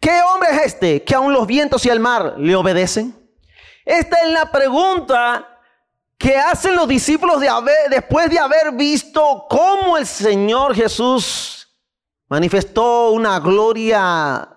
¿qué 0.00 0.20
hombre 0.22 0.50
es 0.52 0.66
este 0.66 1.02
que 1.02 1.14
aun 1.14 1.32
los 1.32 1.46
vientos 1.46 1.84
y 1.86 1.90
el 1.90 2.00
mar 2.00 2.34
le 2.38 2.56
obedecen? 2.56 3.14
Esta 3.84 4.22
es 4.22 4.32
la 4.32 4.50
pregunta 4.50 5.53
que 6.18 6.36
hacen 6.36 6.76
los 6.76 6.88
discípulos 6.88 7.40
de 7.40 7.48
después 7.90 8.30
de 8.30 8.38
haber 8.38 8.72
visto 8.72 9.46
cómo 9.48 9.96
el 9.96 10.06
Señor 10.06 10.74
Jesús 10.74 11.68
manifestó 12.28 13.10
una 13.10 13.40
gloria 13.40 14.48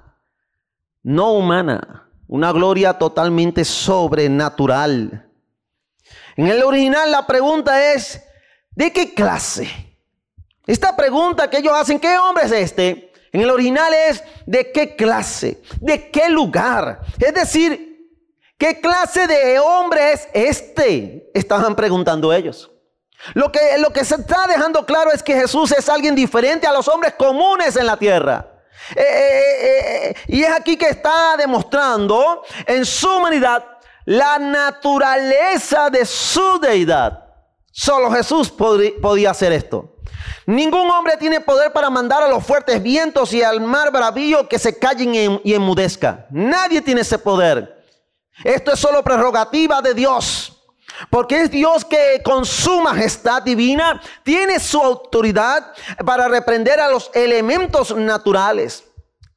no 1.04 1.34
humana, 1.34 2.10
una 2.28 2.52
gloria 2.52 2.94
totalmente 2.94 3.64
sobrenatural. 3.66 5.30
En 6.36 6.48
el 6.48 6.64
original 6.64 7.12
la 7.12 7.26
pregunta 7.26 7.94
es, 7.94 8.22
¿de 8.72 8.92
qué 8.92 9.14
clase? 9.14 9.68
Esta 10.66 10.96
pregunta 10.96 11.50
que 11.50 11.58
ellos 11.58 11.74
hacen, 11.74 12.00
¿qué 12.00 12.18
hombre 12.18 12.46
es 12.46 12.52
este? 12.52 13.12
En 13.32 13.42
el 13.42 13.50
original 13.50 13.94
es 13.94 14.24
de 14.46 14.72
qué 14.72 14.96
clase, 14.96 15.62
de 15.80 16.12
qué 16.12 16.30
lugar. 16.30 17.02
Es 17.20 17.34
decir, 17.34 17.87
¿qué 18.58 18.80
clase 18.80 19.28
de 19.28 19.60
hombre 19.60 20.14
es 20.14 20.28
este? 20.34 21.30
Estaban 21.34 21.76
preguntando 21.76 22.34
ellos. 22.34 22.72
Lo 23.34 23.52
que, 23.52 23.78
lo 23.80 23.92
que 23.92 24.06
se 24.06 24.16
está 24.16 24.48
dejando 24.48 24.86
claro 24.86 25.12
es 25.12 25.24
que 25.24 25.34
Jesús 25.34 25.72
es 25.72 25.90
alguien 25.90 26.16
diferente 26.16 26.68
a 26.68 26.74
los 26.74 26.88
hombres 26.88 27.14
comunes 27.16 27.76
en 27.76 27.86
la 27.86 27.98
tierra. 27.98 28.54
Eh, 28.96 29.02
eh, 29.02 30.10
eh, 30.10 30.16
y 30.28 30.44
es 30.44 30.52
aquí 30.52 30.78
que 30.78 30.90
está 30.90 31.36
demostrando 31.38 32.44
en 32.66 32.86
su 32.86 33.10
humanidad 33.10 33.66
la 34.06 34.40
naturaleza 34.40 35.90
de 35.90 36.06
su 36.06 36.60
deidad. 36.60 37.26
Solo 37.72 38.10
Jesús 38.12 38.50
podía 38.50 39.32
hacer 39.32 39.52
esto. 39.52 39.98
Ningún 40.46 40.90
hombre 40.90 41.18
tiene 41.18 41.42
poder 41.42 41.74
para 41.74 41.90
mandar 41.90 42.24
a 42.24 42.30
los 42.30 42.44
fuertes 42.44 42.82
vientos 42.82 43.34
y 43.34 43.44
al 43.44 43.60
mar 43.60 43.92
bravío 43.92 44.48
que 44.48 44.58
se 44.58 44.80
callen 44.80 45.42
y 45.44 45.54
enmudezca. 45.54 46.26
Nadie 46.30 46.82
tiene 46.82 47.02
ese 47.02 47.20
poder. 47.20 47.77
Esto 48.44 48.72
es 48.72 48.80
solo 48.80 49.04
prerrogativa 49.04 49.82
de 49.82 49.94
Dios. 49.94 50.54
Porque 51.10 51.42
es 51.42 51.52
Dios 51.52 51.86
que 51.86 52.22
con 52.24 52.46
su 52.46 52.82
majestad 52.82 53.44
divina 53.44 54.02
tiene 54.24 54.60
su 54.60 54.82
autoridad 54.82 55.74
para 56.06 56.28
reprender 56.28 56.80
a 56.80 56.90
los 56.90 57.12
elementos 57.14 57.96
naturales. 57.96 58.84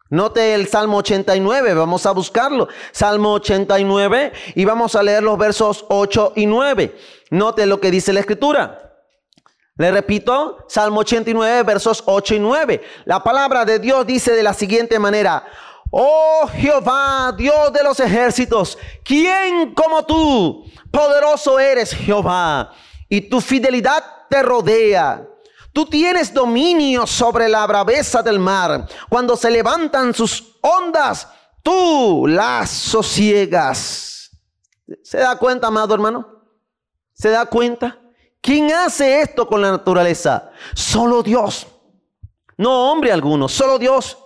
Note 0.08 0.54
el 0.54 0.66
Salmo 0.66 0.98
89, 0.98 1.74
vamos 1.74 2.04
a 2.04 2.10
buscarlo. 2.10 2.68
Salmo 2.90 3.34
89 3.34 4.32
y 4.56 4.64
vamos 4.64 4.96
a 4.96 5.02
leer 5.02 5.22
los 5.22 5.38
versos 5.38 5.84
8 5.88 6.32
y 6.36 6.46
9. 6.46 6.96
Note 7.30 7.66
lo 7.66 7.80
que 7.80 7.90
dice 7.90 8.12
la 8.12 8.20
escritura. 8.20 8.90
Le 9.76 9.90
repito, 9.90 10.66
Salmo 10.68 11.00
89, 11.00 11.62
versos 11.62 12.02
8 12.06 12.34
y 12.34 12.38
9. 12.40 12.82
La 13.04 13.22
palabra 13.22 13.64
de 13.64 13.78
Dios 13.78 14.06
dice 14.06 14.32
de 14.32 14.42
la 14.42 14.52
siguiente 14.52 14.98
manera, 14.98 15.46
Oh 15.90 16.48
Jehová, 16.52 17.34
Dios 17.36 17.72
de 17.72 17.82
los 17.82 17.98
ejércitos, 17.98 18.78
¿quién 19.04 19.74
como 19.74 20.04
tú? 20.04 20.64
Poderoso 20.90 21.58
eres 21.58 21.92
Jehová, 21.92 22.72
y 23.08 23.22
tu 23.22 23.40
fidelidad 23.40 24.04
te 24.28 24.42
rodea. 24.42 25.26
Tú 25.72 25.86
tienes 25.86 26.32
dominio 26.32 27.06
sobre 27.06 27.48
la 27.48 27.66
braveza 27.66 28.22
del 28.22 28.38
mar. 28.38 28.88
Cuando 29.08 29.36
se 29.36 29.50
levantan 29.50 30.14
sus 30.14 30.56
ondas, 30.60 31.28
tú 31.62 32.26
las 32.28 32.70
sosiegas. 32.70 34.30
¿Se 35.02 35.18
da 35.18 35.36
cuenta, 35.36 35.68
amado 35.68 35.94
hermano? 35.94 36.26
¿Se 37.14 37.30
da 37.30 37.46
cuenta? 37.46 37.98
¿Quién 38.40 38.72
hace 38.72 39.20
esto 39.20 39.46
con 39.46 39.60
la 39.60 39.70
naturaleza? 39.70 40.50
Solo 40.74 41.22
Dios. 41.22 41.66
No 42.56 42.90
hombre 42.90 43.12
alguno, 43.12 43.48
solo 43.48 43.78
Dios. 43.78 44.16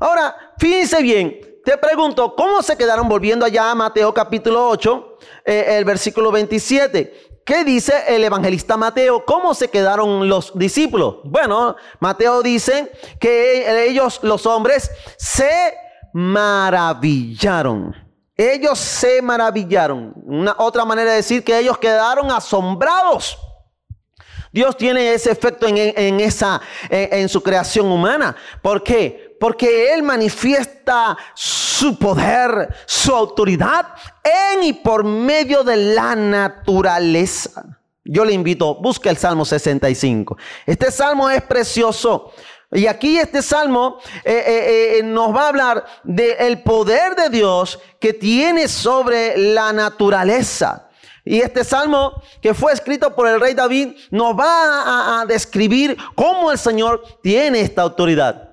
Ahora, 0.00 0.54
fíjense 0.58 1.02
bien, 1.02 1.38
te 1.62 1.76
pregunto, 1.76 2.34
¿cómo 2.34 2.62
se 2.62 2.74
quedaron 2.76 3.06
volviendo 3.06 3.44
allá 3.44 3.70
a 3.70 3.74
Mateo 3.74 4.14
capítulo 4.14 4.66
8, 4.70 5.18
eh, 5.44 5.76
el 5.76 5.84
versículo 5.84 6.32
27? 6.32 7.42
¿Qué 7.44 7.64
dice 7.64 7.92
el 8.08 8.24
evangelista 8.24 8.78
Mateo? 8.78 9.24
¿Cómo 9.26 9.52
se 9.54 9.68
quedaron 9.68 10.26
los 10.26 10.56
discípulos? 10.58 11.16
Bueno, 11.24 11.76
Mateo 11.98 12.42
dice 12.42 12.90
que 13.18 13.88
ellos, 13.88 14.20
los 14.22 14.46
hombres, 14.46 14.90
se 15.18 15.74
maravillaron. 16.14 17.94
Ellos 18.36 18.78
se 18.78 19.20
maravillaron. 19.20 20.14
Una 20.24 20.54
otra 20.56 20.86
manera 20.86 21.10
de 21.10 21.16
decir 21.16 21.44
que 21.44 21.58
ellos 21.58 21.76
quedaron 21.76 22.30
asombrados. 22.30 23.38
Dios 24.52 24.76
tiene 24.76 25.12
ese 25.12 25.30
efecto 25.30 25.66
en, 25.68 26.20
esa, 26.20 26.60
en, 26.88 27.28
su 27.28 27.42
creación 27.42 27.86
humana. 27.86 28.34
¿Por 28.62 28.82
qué? 28.82 29.29
Porque 29.40 29.92
Él 29.92 30.04
manifiesta 30.04 31.16
su 31.34 31.98
poder, 31.98 32.72
su 32.86 33.12
autoridad 33.12 33.88
en 34.22 34.62
y 34.62 34.74
por 34.74 35.02
medio 35.02 35.64
de 35.64 35.76
la 35.76 36.14
naturaleza. 36.14 37.64
Yo 38.04 38.24
le 38.24 38.32
invito, 38.32 38.76
busque 38.76 39.08
el 39.08 39.16
Salmo 39.16 39.44
65. 39.44 40.36
Este 40.66 40.92
salmo 40.92 41.28
es 41.30 41.42
precioso 41.42 42.32
y 42.72 42.86
aquí 42.86 43.18
este 43.18 43.42
salmo 43.42 43.98
eh, 44.24 44.44
eh, 44.46 44.98
eh, 44.98 45.02
nos 45.02 45.34
va 45.34 45.46
a 45.46 45.48
hablar 45.48 45.84
del 46.04 46.62
poder 46.62 47.16
de 47.16 47.28
Dios 47.28 47.80
que 47.98 48.12
tiene 48.12 48.68
sobre 48.68 49.36
la 49.36 49.72
naturaleza. 49.72 50.88
Y 51.24 51.40
este 51.40 51.64
salmo 51.64 52.22
que 52.40 52.54
fue 52.54 52.72
escrito 52.72 53.14
por 53.14 53.26
el 53.26 53.40
rey 53.40 53.54
David 53.54 53.96
nos 54.10 54.38
va 54.38 55.20
a, 55.20 55.26
describir 55.26 55.96
cómo 56.14 56.52
el 56.52 56.58
Señor 56.58 57.02
tiene 57.22 57.60
esta 57.60 57.82
autoridad. 57.82 58.49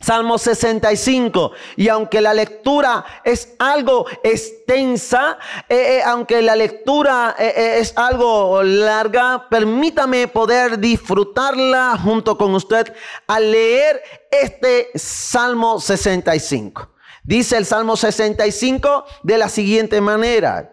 Salmo 0.00 0.38
65. 0.38 1.52
Y 1.76 1.88
aunque 1.88 2.20
la 2.20 2.34
lectura 2.34 3.04
es 3.24 3.54
algo 3.58 4.06
extensa, 4.22 5.38
eh, 5.68 5.98
eh, 5.98 6.02
aunque 6.04 6.42
la 6.42 6.54
lectura 6.54 7.34
eh, 7.38 7.78
es 7.78 7.96
algo 7.96 8.62
larga, 8.62 9.48
permítame 9.48 10.28
poder 10.28 10.78
disfrutarla 10.78 11.98
junto 12.02 12.36
con 12.36 12.54
usted 12.54 12.92
al 13.26 13.50
leer 13.50 14.02
este 14.30 14.90
Salmo 14.94 15.80
65. 15.80 16.90
Dice 17.24 17.56
el 17.56 17.66
Salmo 17.66 17.96
65 17.96 19.04
de 19.22 19.38
la 19.38 19.48
siguiente 19.48 20.00
manera. 20.00 20.72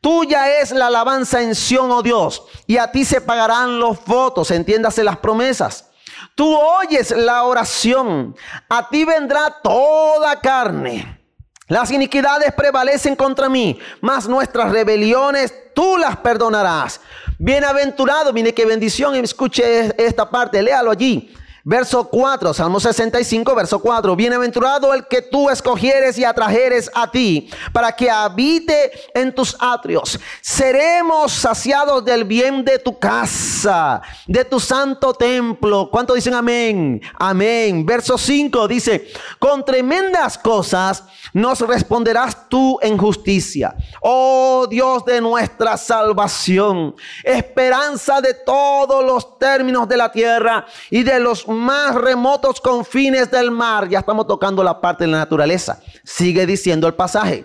Tuya 0.00 0.60
es 0.60 0.70
la 0.72 0.88
alabanza 0.88 1.40
en 1.40 1.54
Sión, 1.54 1.90
oh 1.90 2.02
Dios, 2.02 2.44
y 2.66 2.76
a 2.76 2.92
ti 2.92 3.06
se 3.06 3.22
pagarán 3.22 3.78
los 3.78 4.04
votos, 4.04 4.50
entiéndase 4.50 5.02
las 5.02 5.16
promesas. 5.16 5.88
Tú 6.34 6.56
oyes 6.56 7.12
la 7.12 7.44
oración, 7.44 8.34
a 8.68 8.88
ti 8.88 9.04
vendrá 9.04 9.56
toda 9.62 10.40
carne. 10.40 11.20
Las 11.68 11.90
iniquidades 11.90 12.52
prevalecen 12.52 13.14
contra 13.16 13.48
mí, 13.48 13.78
mas 14.00 14.28
nuestras 14.28 14.70
rebeliones 14.72 15.54
tú 15.74 15.96
las 15.96 16.16
perdonarás. 16.16 17.00
Bienaventurado, 17.38 18.32
mire 18.32 18.52
qué 18.52 18.66
bendición, 18.66 19.14
escuche 19.14 19.94
esta 20.04 20.28
parte, 20.28 20.60
léalo 20.60 20.90
allí. 20.90 21.34
Verso 21.66 22.04
4, 22.10 22.52
Salmo 22.52 22.78
65, 22.78 23.54
verso 23.54 23.78
4. 23.78 24.14
Bienaventurado 24.14 24.92
el 24.92 25.06
que 25.06 25.22
tú 25.22 25.48
escogieres 25.48 26.18
y 26.18 26.24
atrajeres 26.24 26.90
a 26.94 27.10
ti 27.10 27.48
para 27.72 27.90
que 27.92 28.10
habite 28.10 28.92
en 29.14 29.34
tus 29.34 29.56
atrios. 29.58 30.20
Seremos 30.42 31.32
saciados 31.32 32.04
del 32.04 32.24
bien 32.24 32.66
de 32.66 32.78
tu 32.78 32.98
casa, 32.98 34.02
de 34.26 34.44
tu 34.44 34.60
santo 34.60 35.14
templo. 35.14 35.88
¿Cuánto 35.90 36.12
dicen 36.12 36.34
amén? 36.34 37.00
Amén. 37.18 37.86
Verso 37.86 38.18
5 38.18 38.68
dice, 38.68 39.08
con 39.38 39.64
tremendas 39.64 40.36
cosas 40.36 41.04
nos 41.32 41.60
responderás 41.60 42.46
tú 42.50 42.78
en 42.82 42.98
justicia. 42.98 43.74
Oh 44.02 44.66
Dios 44.68 45.02
de 45.06 45.18
nuestra 45.22 45.78
salvación, 45.78 46.94
esperanza 47.22 48.20
de 48.20 48.34
todos 48.34 49.02
los 49.02 49.38
términos 49.38 49.88
de 49.88 49.96
la 49.96 50.12
tierra 50.12 50.66
y 50.90 51.02
de 51.02 51.18
los 51.20 51.46
más 51.54 51.94
remotos 51.94 52.60
confines 52.60 53.30
del 53.30 53.50
mar. 53.50 53.88
Ya 53.88 54.00
estamos 54.00 54.26
tocando 54.26 54.62
la 54.62 54.80
parte 54.80 55.04
de 55.04 55.10
la 55.10 55.18
naturaleza. 55.18 55.80
Sigue 56.04 56.46
diciendo 56.46 56.86
el 56.86 56.94
pasaje. 56.94 57.44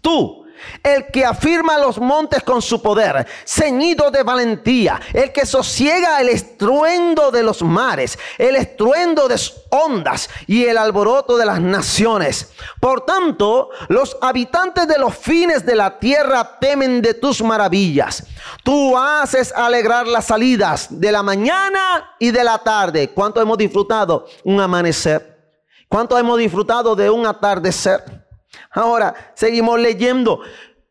Tú 0.00 0.44
el 0.82 1.06
que 1.06 1.24
afirma 1.24 1.78
los 1.78 1.98
montes 1.98 2.42
con 2.42 2.62
su 2.62 2.80
poder, 2.82 3.26
ceñido 3.46 4.10
de 4.10 4.22
valentía, 4.22 5.00
el 5.12 5.32
que 5.32 5.46
sosiega 5.46 6.20
el 6.20 6.28
estruendo 6.28 7.30
de 7.30 7.42
los 7.42 7.62
mares, 7.62 8.18
el 8.38 8.56
estruendo 8.56 9.28
de 9.28 9.38
ondas 9.70 10.28
y 10.46 10.64
el 10.64 10.78
alboroto 10.78 11.36
de 11.36 11.46
las 11.46 11.60
naciones. 11.60 12.52
Por 12.80 13.04
tanto, 13.04 13.70
los 13.88 14.16
habitantes 14.20 14.88
de 14.88 14.98
los 14.98 15.16
fines 15.16 15.64
de 15.64 15.76
la 15.76 15.98
tierra 15.98 16.58
temen 16.58 17.02
de 17.02 17.14
tus 17.14 17.42
maravillas. 17.42 18.24
Tú 18.62 18.96
haces 18.96 19.52
alegrar 19.52 20.06
las 20.06 20.26
salidas 20.26 20.88
de 20.90 21.12
la 21.12 21.22
mañana 21.22 22.14
y 22.18 22.30
de 22.30 22.44
la 22.44 22.58
tarde. 22.58 23.10
¿Cuánto 23.10 23.40
hemos 23.40 23.58
disfrutado? 23.58 24.26
Un 24.44 24.60
amanecer. 24.60 25.38
¿Cuánto 25.88 26.18
hemos 26.18 26.38
disfrutado 26.38 26.94
de 26.94 27.08
un 27.08 27.26
atardecer? 27.26 28.17
Ahora, 28.70 29.32
seguimos 29.34 29.78
leyendo. 29.78 30.40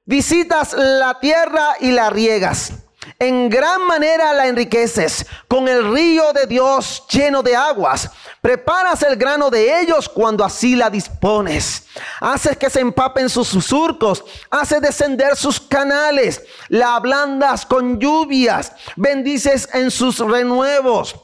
Visitas 0.05 0.73
la 0.73 1.19
tierra 1.19 1.75
y 1.79 1.91
la 1.91 2.09
riegas. 2.09 2.73
En 3.19 3.49
gran 3.49 3.87
manera 3.87 4.33
la 4.33 4.47
enriqueces 4.47 5.25
con 5.47 5.67
el 5.67 5.91
río 5.93 6.33
de 6.33 6.45
Dios 6.45 7.05
lleno 7.09 7.41
de 7.41 7.55
aguas. 7.55 8.09
Preparas 8.41 9.01
el 9.03 9.15
grano 9.15 9.49
de 9.49 9.81
ellos 9.81 10.09
cuando 10.09 10.43
así 10.43 10.75
la 10.75 10.89
dispones. 10.89 11.87
Haces 12.19 12.57
que 12.57 12.69
se 12.69 12.79
empapen 12.79 13.29
sus 13.29 13.47
surcos. 13.47 14.23
Haces 14.49 14.81
descender 14.81 15.35
sus 15.35 15.59
canales. 15.59 16.43
La 16.69 16.95
ablandas 16.95 17.65
con 17.65 17.99
lluvias. 17.99 18.73
Bendices 18.95 19.69
en 19.73 19.89
sus 19.89 20.19
renuevos. 20.19 21.15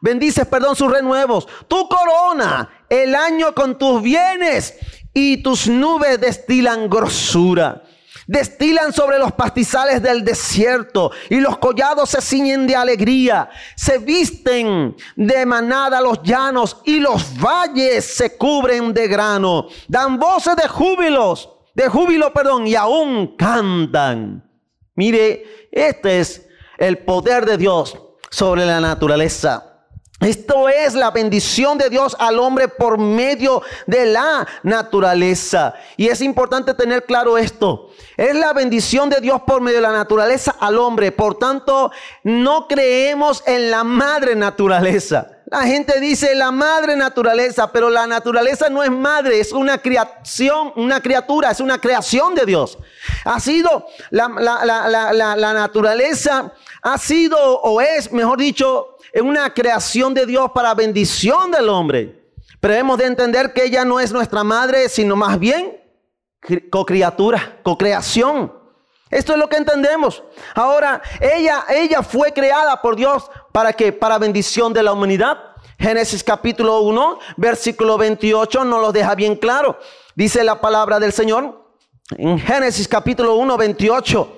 Bendices, 0.00 0.46
perdón, 0.46 0.76
sus 0.76 0.90
renuevos. 0.90 1.46
Tu 1.68 1.88
corona 1.88 2.84
el 2.88 3.14
año 3.14 3.54
con 3.54 3.78
tus 3.78 4.02
bienes 4.02 4.74
y 5.18 5.38
tus 5.38 5.66
nubes 5.66 6.20
destilan 6.20 6.90
grosura. 6.90 7.82
Destilan 8.26 8.92
sobre 8.92 9.18
los 9.18 9.32
pastizales 9.32 10.02
del 10.02 10.22
desierto 10.22 11.10
y 11.30 11.40
los 11.40 11.56
collados 11.56 12.10
se 12.10 12.20
ciñen 12.20 12.66
de 12.66 12.76
alegría. 12.76 13.48
Se 13.76 13.96
visten 13.96 14.94
de 15.14 15.46
manada 15.46 16.02
los 16.02 16.22
llanos 16.22 16.82
y 16.84 17.00
los 17.00 17.24
valles 17.40 18.04
se 18.04 18.36
cubren 18.36 18.92
de 18.92 19.08
grano. 19.08 19.68
Dan 19.88 20.18
voces 20.18 20.54
de 20.54 20.68
júbilos, 20.68 21.48
de 21.74 21.88
júbilo, 21.88 22.30
perdón, 22.34 22.66
y 22.66 22.74
aún 22.74 23.36
cantan. 23.38 24.46
Mire, 24.96 25.68
este 25.72 26.20
es 26.20 26.46
el 26.76 26.98
poder 26.98 27.46
de 27.46 27.56
Dios 27.56 27.98
sobre 28.28 28.66
la 28.66 28.80
naturaleza. 28.80 29.75
Esto 30.20 30.70
es 30.70 30.94
la 30.94 31.10
bendición 31.10 31.76
de 31.76 31.90
Dios 31.90 32.16
al 32.18 32.38
hombre 32.38 32.68
por 32.68 32.96
medio 32.96 33.62
de 33.86 34.06
la 34.06 34.46
naturaleza. 34.62 35.74
Y 35.98 36.08
es 36.08 36.22
importante 36.22 36.72
tener 36.72 37.04
claro 37.04 37.36
esto. 37.36 37.90
Es 38.16 38.34
la 38.34 38.54
bendición 38.54 39.10
de 39.10 39.20
Dios 39.20 39.42
por 39.46 39.60
medio 39.60 39.76
de 39.76 39.82
la 39.82 39.92
naturaleza 39.92 40.56
al 40.58 40.78
hombre. 40.78 41.12
Por 41.12 41.38
tanto, 41.38 41.90
no 42.24 42.66
creemos 42.66 43.42
en 43.46 43.70
la 43.70 43.84
madre 43.84 44.34
naturaleza. 44.34 45.32
La 45.48 45.62
gente 45.62 46.00
dice 46.00 46.34
la 46.34 46.50
madre 46.50 46.96
naturaleza, 46.96 47.70
pero 47.70 47.90
la 47.90 48.06
naturaleza 48.06 48.70
no 48.70 48.82
es 48.82 48.90
madre, 48.90 49.38
es 49.38 49.52
una 49.52 49.78
creación, 49.78 50.72
una 50.76 51.00
criatura, 51.00 51.50
es 51.50 51.60
una 51.60 51.78
creación 51.78 52.34
de 52.34 52.46
Dios. 52.46 52.78
Ha 53.24 53.38
sido 53.38 53.86
la, 54.10 54.28
la 54.28 55.52
naturaleza, 55.54 56.52
ha 56.82 56.98
sido 56.98 57.38
o 57.60 57.80
es, 57.80 58.10
mejor 58.12 58.38
dicho, 58.38 58.95
es 59.12 59.22
una 59.22 59.52
creación 59.52 60.14
de 60.14 60.26
Dios 60.26 60.50
para 60.54 60.74
bendición 60.74 61.50
del 61.50 61.68
hombre. 61.68 62.26
Pero 62.60 62.74
hemos 62.74 62.98
de 62.98 63.06
entender 63.06 63.52
que 63.52 63.64
ella 63.64 63.84
no 63.84 64.00
es 64.00 64.12
nuestra 64.12 64.42
madre, 64.44 64.88
sino 64.88 65.16
más 65.16 65.38
bien 65.38 65.80
co-criatura, 66.70 67.58
co-creación. 67.62 68.52
Esto 69.10 69.32
es 69.32 69.38
lo 69.38 69.48
que 69.48 69.56
entendemos. 69.56 70.22
Ahora, 70.54 71.00
ella, 71.20 71.64
ella 71.68 72.02
fue 72.02 72.32
creada 72.32 72.80
por 72.82 72.96
Dios 72.96 73.30
para 73.52 73.72
que 73.72 73.92
para 73.92 74.18
bendición 74.18 74.72
de 74.72 74.82
la 74.82 74.92
humanidad. 74.92 75.38
Génesis 75.78 76.24
capítulo 76.24 76.80
1, 76.80 77.18
versículo 77.36 77.98
28 77.98 78.64
nos 78.64 78.80
lo 78.80 78.92
deja 78.92 79.14
bien 79.14 79.36
claro. 79.36 79.78
Dice 80.14 80.42
la 80.42 80.60
palabra 80.60 80.98
del 80.98 81.12
Señor 81.12 81.66
en 82.10 82.38
Génesis 82.38 82.88
capítulo 82.88 83.36
1, 83.36 83.56
28. 83.56 84.32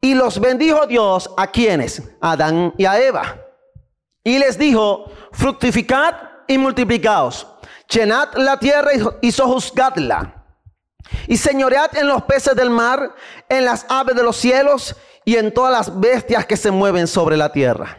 Y 0.00 0.14
los 0.14 0.38
bendijo 0.38 0.86
Dios 0.86 1.30
a 1.36 1.46
quienes? 1.46 2.02
A 2.20 2.32
Adán 2.32 2.74
y 2.76 2.84
a 2.84 3.00
Eva. 3.00 3.43
Y 4.24 4.38
les 4.38 4.56
dijo, 4.56 5.04
fructificad 5.32 6.14
y 6.48 6.56
multiplicaos, 6.56 7.46
llenad 7.90 8.30
la 8.36 8.58
tierra 8.58 8.90
y 9.20 9.30
sojuzgadla, 9.30 10.42
y 11.28 11.36
señoread 11.36 11.94
en 11.98 12.08
los 12.08 12.22
peces 12.22 12.56
del 12.56 12.70
mar, 12.70 13.14
en 13.50 13.66
las 13.66 13.84
aves 13.90 14.16
de 14.16 14.22
los 14.22 14.36
cielos 14.36 14.96
y 15.26 15.36
en 15.36 15.52
todas 15.52 15.72
las 15.72 16.00
bestias 16.00 16.46
que 16.46 16.56
se 16.56 16.70
mueven 16.70 17.06
sobre 17.06 17.36
la 17.36 17.52
tierra. 17.52 17.98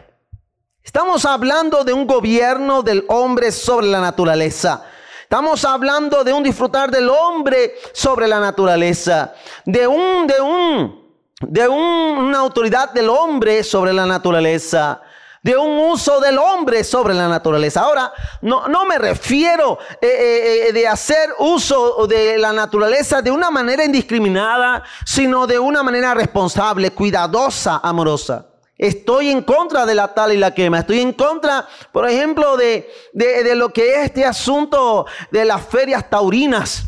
Estamos 0.82 1.24
hablando 1.24 1.84
de 1.84 1.92
un 1.92 2.08
gobierno 2.08 2.82
del 2.82 3.04
hombre 3.08 3.52
sobre 3.52 3.86
la 3.86 4.00
naturaleza. 4.00 4.84
Estamos 5.22 5.64
hablando 5.64 6.24
de 6.24 6.32
un 6.32 6.42
disfrutar 6.42 6.90
del 6.90 7.08
hombre 7.08 7.74
sobre 7.92 8.26
la 8.26 8.40
naturaleza, 8.40 9.34
de 9.64 9.86
un 9.86 10.26
de 10.26 10.40
un 10.40 11.06
de 11.40 11.68
una 11.68 12.38
autoridad 12.38 12.92
del 12.92 13.10
hombre 13.10 13.62
sobre 13.62 13.92
la 13.92 14.06
naturaleza 14.06 15.02
de 15.46 15.56
un 15.56 15.78
uso 15.78 16.18
del 16.18 16.38
hombre 16.38 16.82
sobre 16.82 17.14
la 17.14 17.28
naturaleza. 17.28 17.82
Ahora, 17.82 18.12
no, 18.42 18.66
no 18.66 18.84
me 18.84 18.98
refiero 18.98 19.78
eh, 20.00 20.08
eh, 20.08 20.68
eh, 20.68 20.72
de 20.72 20.88
hacer 20.88 21.30
uso 21.38 22.04
de 22.08 22.36
la 22.36 22.52
naturaleza 22.52 23.22
de 23.22 23.30
una 23.30 23.48
manera 23.48 23.84
indiscriminada, 23.84 24.82
sino 25.04 25.46
de 25.46 25.56
una 25.56 25.84
manera 25.84 26.14
responsable, 26.14 26.90
cuidadosa, 26.90 27.80
amorosa. 27.80 28.46
Estoy 28.76 29.30
en 29.30 29.42
contra 29.42 29.86
de 29.86 29.94
la 29.94 30.12
tal 30.12 30.32
y 30.32 30.36
la 30.36 30.52
quema. 30.52 30.80
Estoy 30.80 30.98
en 30.98 31.12
contra, 31.12 31.68
por 31.92 32.08
ejemplo, 32.10 32.56
de, 32.56 32.90
de 33.12 33.54
lo 33.54 33.72
que 33.72 34.00
es 34.00 34.06
este 34.06 34.24
asunto 34.24 35.06
de 35.30 35.44
las 35.44 35.64
ferias 35.64 36.10
taurinas. 36.10 36.86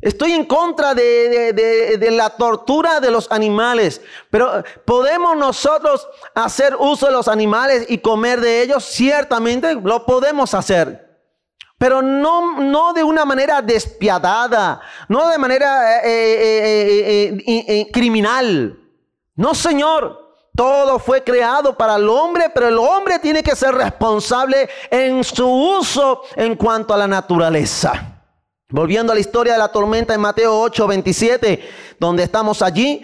Estoy 0.00 0.32
en 0.32 0.44
contra 0.44 0.94
de, 0.94 2.08
la 2.12 2.30
tortura 2.30 3.00
de 3.00 3.10
los 3.10 3.30
animales, 3.32 4.00
pero 4.30 4.62
¿podemos 4.84 5.36
nosotros 5.36 6.06
hacer 6.34 6.76
uso 6.78 7.06
de 7.06 7.12
los 7.12 7.26
animales 7.26 7.84
y 7.88 7.98
comer 7.98 8.40
de 8.40 8.62
ellos? 8.62 8.84
Ciertamente 8.84 9.74
lo 9.74 10.06
podemos 10.06 10.54
hacer, 10.54 11.18
pero 11.78 12.00
no, 12.00 12.60
no 12.60 12.92
de 12.92 13.02
una 13.02 13.24
manera 13.24 13.60
despiadada, 13.60 14.80
no 15.08 15.28
de 15.28 15.38
manera 15.38 16.04
eh, 16.04 17.34
eh, 17.44 17.64
eh, 17.66 17.90
criminal. 17.92 18.78
No, 19.34 19.54
Señor. 19.54 20.26
Todo 20.56 20.98
fue 20.98 21.22
creado 21.22 21.76
para 21.76 21.94
el 21.94 22.08
hombre, 22.08 22.50
pero 22.52 22.66
el 22.66 22.78
hombre 22.78 23.20
tiene 23.20 23.44
que 23.44 23.54
ser 23.54 23.76
responsable 23.76 24.68
en 24.90 25.22
su 25.22 25.48
uso 25.48 26.22
en 26.34 26.56
cuanto 26.56 26.92
a 26.92 26.96
la 26.96 27.06
naturaleza. 27.06 28.17
Volviendo 28.70 29.12
a 29.12 29.14
la 29.14 29.20
historia 29.22 29.54
de 29.54 29.58
la 29.58 29.72
tormenta 29.72 30.12
en 30.12 30.20
Mateo 30.20 30.60
8, 30.60 30.86
27, 30.86 31.70
donde 31.98 32.22
estamos 32.22 32.60
allí, 32.60 33.02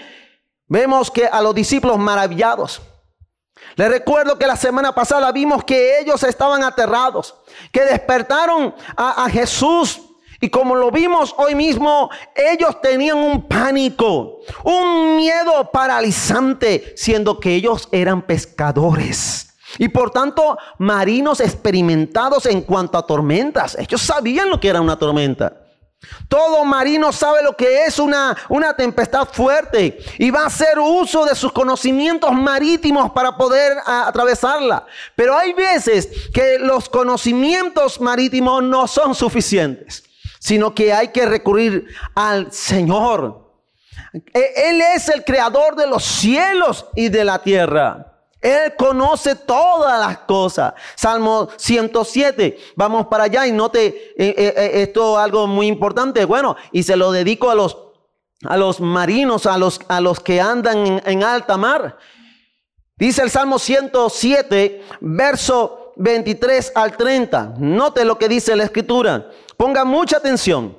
vemos 0.69 1.11
que 1.11 1.27
a 1.27 1.41
los 1.41 1.55
discípulos 1.55 1.97
maravillados. 1.97 2.83
Les 3.77 3.89
recuerdo 3.89 4.39
que 4.39 4.47
la 4.47 4.57
semana 4.57 4.95
pasada 4.95 5.33
vimos 5.33 5.65
que 5.65 6.01
ellos 6.01 6.23
estaban 6.23 6.63
aterrados, 6.63 7.35
que 7.73 7.81
despertaron 7.81 8.75
a, 8.95 9.25
a 9.25 9.31
Jesús 9.31 10.03
y 10.39 10.51
como 10.51 10.75
lo 10.75 10.91
vimos 10.91 11.35
hoy 11.39 11.55
mismo, 11.55 12.11
ellos 12.35 12.79
tenían 12.83 13.17
un 13.17 13.49
pánico, 13.49 14.41
un 14.65 15.17
miedo 15.17 15.71
paralizante, 15.73 16.93
siendo 16.95 17.41
que 17.41 17.55
ellos 17.55 17.89
eran 17.91 18.21
pescadores. 18.21 19.54
Y 19.79 19.89
por 19.89 20.11
tanto, 20.11 20.59
marinos 20.79 21.41
experimentados 21.41 22.47
en 22.47 22.63
cuanto 22.63 22.99
a 22.99 23.07
tormentas. 23.07 23.77
Ellos 23.79 24.03
sabían 24.03 24.51
lo 24.51 24.61
que 24.61 24.69
era 24.69 24.81
una 24.81 24.99
tormenta. 24.99 25.61
Todo 26.29 26.65
marino 26.67 27.13
sabe 27.13 27.43
lo 27.43 27.57
que 27.57 27.87
es 27.87 27.99
una, 27.99 28.37
una 28.51 28.77
tempestad 28.77 29.27
fuerte 29.27 29.99
y 30.19 30.31
va 30.31 30.43
a 30.43 30.47
hacer 30.47 30.79
uso 30.79 31.25
de 31.25 31.35
sus 31.35 31.51
conocimientos 31.51 32.31
marítimos 32.33 33.11
para 33.13 33.37
poder 33.37 33.79
atravesarla. 33.87 34.85
Pero 35.17 35.37
hay 35.37 35.55
veces 35.55 36.29
que 36.33 36.59
los 36.59 36.91
conocimientos 36.91 38.01
marítimos 38.03 38.63
no 38.63 38.87
son 38.87 39.15
suficientes 39.15 40.05
sino 40.45 40.75
que 40.75 40.93
hay 40.93 41.09
que 41.09 41.25
recurrir 41.25 41.87
al 42.15 42.53
Señor. 42.53 43.51
E, 44.13 44.69
Él 44.69 44.83
es 44.95 45.09
el 45.09 45.25
creador 45.25 45.75
de 45.75 45.87
los 45.87 46.05
cielos 46.05 46.85
y 46.95 47.09
de 47.09 47.25
la 47.25 47.43
tierra. 47.43 48.14
Él 48.45 48.75
conoce 48.77 49.37
todas 49.37 49.99
las 49.99 50.19
cosas. 50.19 50.75
Salmo 50.95 51.49
107. 51.57 52.59
Vamos 52.77 53.07
para 53.07 53.25
allá 53.25 53.47
y 53.47 53.53
note 53.53 53.87
eh, 53.87 54.35
eh, 54.37 54.55
eh, 54.55 54.71
esto 54.83 55.19
algo 55.19 55.47
muy 55.47 55.67
importante. 55.67 56.27
Bueno, 56.27 56.55
y 56.71 56.83
se 56.83 56.95
lo 56.95 57.11
dedico 57.11 57.49
a 57.49 57.55
los, 57.55 57.79
a 58.45 58.59
los 58.59 58.81
marinos, 58.81 59.47
a 59.47 59.57
los, 59.57 59.81
a 59.89 59.99
los 60.03 60.21
que 60.21 60.43
andan 60.43 61.01
en, 61.07 61.25
alta 61.25 61.57
mar. 61.57 61.97
Dice 62.97 63.23
el 63.23 63.31
Salmo 63.31 63.59
107, 63.59 64.85
verso 65.01 65.95
23 65.97 66.73
al 66.75 66.99
30. 66.99 67.55
Note 67.57 68.05
lo 68.05 68.19
que 68.19 68.29
dice 68.29 68.55
la 68.55 68.65
escritura. 68.65 69.27
Ponga 69.57 69.87
mucha 69.87 70.19
atención. 70.19 70.77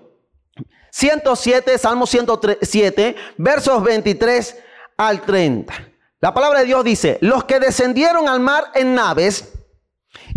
107, 0.91 1.79
Salmo 1.79 2.05
107, 2.05 3.15
versos 3.37 3.83
23 3.83 4.55
al 4.97 5.21
30. 5.23 5.94
La 6.25 6.33
palabra 6.33 6.61
de 6.61 6.65
Dios 6.65 6.83
dice, 6.83 7.19
los 7.21 7.43
que 7.43 7.59
descendieron 7.59 8.27
al 8.27 8.39
mar 8.39 8.71
en 8.73 8.95
naves 8.95 9.53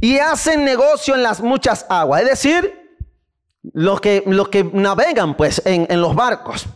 y 0.03 0.18
hacen 0.18 0.62
negocio 0.62 1.14
en 1.14 1.22
las 1.22 1.41
muchas 1.41 1.86
aguas, 1.89 2.20
es 2.20 2.28
decir, 2.28 2.99
los 3.72 3.99
que, 3.99 4.22
los 4.26 4.51
que 4.51 4.64
navegan 4.64 5.34
pues 5.34 5.62
en, 5.64 5.86
en 5.89 6.03
los 6.03 6.14
barcos. 6.14 6.66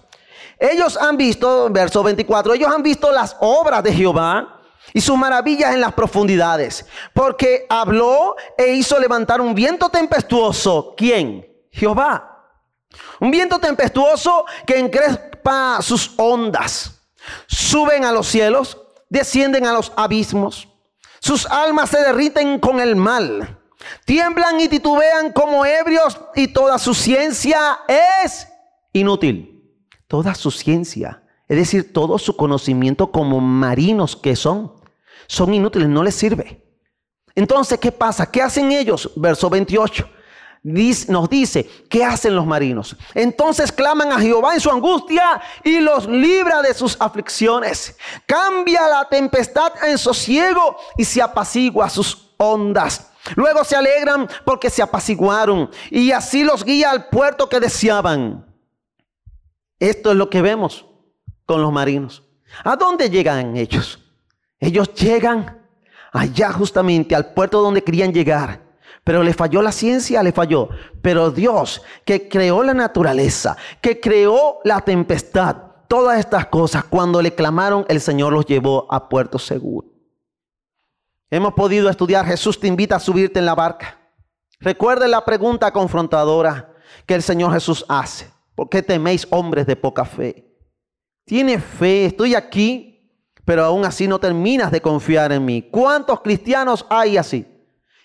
Ellos 0.58 0.96
han 0.96 1.18
visto, 1.18 1.68
verso 1.68 2.02
24, 2.02 2.54
ellos 2.54 2.72
han 2.74 2.82
visto 2.82 3.12
las 3.12 3.36
obras 3.40 3.82
de 3.82 3.92
Jehová 3.92 4.62
y 4.94 5.02
sus 5.02 5.18
maravillas 5.18 5.74
en 5.74 5.82
las 5.82 5.92
profundidades, 5.92 6.86
porque 7.12 7.66
habló 7.68 8.34
e 8.56 8.68
hizo 8.68 8.98
levantar 8.98 9.42
un 9.42 9.54
viento 9.54 9.90
tempestuoso. 9.90 10.94
¿Quién? 10.96 11.46
Jehová. 11.70 12.46
Un 13.20 13.30
viento 13.30 13.58
tempestuoso 13.58 14.46
que 14.66 14.78
encrespa 14.78 15.82
sus 15.82 16.14
ondas. 16.16 16.98
Suben 17.46 18.06
a 18.06 18.12
los 18.12 18.26
cielos, 18.26 18.78
descienden 19.12 19.66
a 19.66 19.74
los 19.74 19.92
abismos. 19.94 20.68
Sus 21.20 21.44
almas 21.46 21.90
se 21.90 22.00
derriten 22.00 22.58
con 22.58 22.80
el 22.80 22.96
mal. 22.96 23.58
Tiemblan 24.06 24.58
y 24.58 24.68
titubean 24.68 25.32
como 25.32 25.66
ebrios 25.66 26.18
y 26.34 26.48
toda 26.48 26.78
su 26.78 26.94
ciencia 26.94 27.80
es 27.86 28.48
inútil. 28.94 29.48
Toda 30.08 30.34
su 30.34 30.50
ciencia, 30.50 31.22
es 31.48 31.56
decir, 31.56 31.92
todo 31.92 32.18
su 32.18 32.36
conocimiento 32.36 33.10
como 33.12 33.40
marinos 33.40 34.16
que 34.16 34.36
son, 34.36 34.74
son 35.26 35.54
inútiles, 35.54 35.88
no 35.88 36.02
les 36.02 36.14
sirve. 36.14 36.62
Entonces, 37.34 37.78
¿qué 37.78 37.92
pasa? 37.92 38.30
¿Qué 38.30 38.42
hacen 38.42 38.72
ellos? 38.72 39.10
Verso 39.16 39.48
28 39.48 40.08
nos 40.62 41.28
dice, 41.28 41.68
¿qué 41.88 42.04
hacen 42.04 42.36
los 42.36 42.46
marinos? 42.46 42.96
Entonces 43.14 43.72
claman 43.72 44.12
a 44.12 44.20
Jehová 44.20 44.54
en 44.54 44.60
su 44.60 44.70
angustia 44.70 45.40
y 45.64 45.80
los 45.80 46.06
libra 46.06 46.62
de 46.62 46.72
sus 46.72 46.96
aflicciones. 47.00 47.96
Cambia 48.26 48.86
la 48.86 49.08
tempestad 49.08 49.72
en 49.84 49.98
sosiego 49.98 50.76
y 50.96 51.04
se 51.04 51.20
apacigua 51.20 51.90
sus 51.90 52.30
ondas. 52.36 53.10
Luego 53.34 53.64
se 53.64 53.76
alegran 53.76 54.28
porque 54.44 54.70
se 54.70 54.82
apaciguaron 54.82 55.70
y 55.90 56.12
así 56.12 56.44
los 56.44 56.64
guía 56.64 56.90
al 56.90 57.08
puerto 57.08 57.48
que 57.48 57.60
deseaban. 57.60 58.46
Esto 59.80 60.12
es 60.12 60.16
lo 60.16 60.30
que 60.30 60.42
vemos 60.42 60.86
con 61.44 61.60
los 61.60 61.72
marinos. 61.72 62.22
¿A 62.62 62.76
dónde 62.76 63.10
llegan 63.10 63.56
ellos? 63.56 63.98
Ellos 64.60 64.94
llegan 64.94 65.60
allá 66.12 66.52
justamente 66.52 67.16
al 67.16 67.32
puerto 67.32 67.60
donde 67.60 67.82
querían 67.82 68.12
llegar 68.12 68.71
pero 69.04 69.22
le 69.22 69.34
falló 69.34 69.62
la 69.62 69.72
ciencia, 69.72 70.22
le 70.22 70.32
falló. 70.32 70.68
Pero 71.00 71.30
Dios, 71.30 71.82
que 72.04 72.28
creó 72.28 72.62
la 72.62 72.74
naturaleza, 72.74 73.56
que 73.80 74.00
creó 74.00 74.60
la 74.64 74.80
tempestad, 74.80 75.56
todas 75.88 76.18
estas 76.18 76.46
cosas, 76.46 76.84
cuando 76.84 77.20
le 77.20 77.34
clamaron, 77.34 77.84
el 77.88 78.00
Señor 78.00 78.32
los 78.32 78.46
llevó 78.46 78.86
a 78.90 79.08
puerto 79.08 79.38
seguro. 79.38 79.88
Hemos 81.30 81.54
podido 81.54 81.88
estudiar, 81.88 82.26
Jesús 82.26 82.60
te 82.60 82.68
invita 82.68 82.96
a 82.96 83.00
subirte 83.00 83.38
en 83.38 83.46
la 83.46 83.54
barca. 83.54 83.98
Recuerde 84.60 85.08
la 85.08 85.24
pregunta 85.24 85.72
confrontadora 85.72 86.72
que 87.06 87.14
el 87.14 87.22
Señor 87.22 87.52
Jesús 87.52 87.84
hace. 87.88 88.30
¿Por 88.54 88.68
qué 88.68 88.82
teméis 88.82 89.26
hombres 89.30 89.66
de 89.66 89.74
poca 89.74 90.04
fe? 90.04 90.46
Tiene 91.24 91.58
fe, 91.58 92.04
estoy 92.04 92.34
aquí, 92.34 93.10
pero 93.44 93.64
aún 93.64 93.84
así 93.84 94.06
no 94.06 94.20
terminas 94.20 94.70
de 94.70 94.80
confiar 94.80 95.32
en 95.32 95.44
mí. 95.44 95.62
¿Cuántos 95.62 96.20
cristianos 96.20 96.86
hay 96.88 97.16
así? 97.16 97.46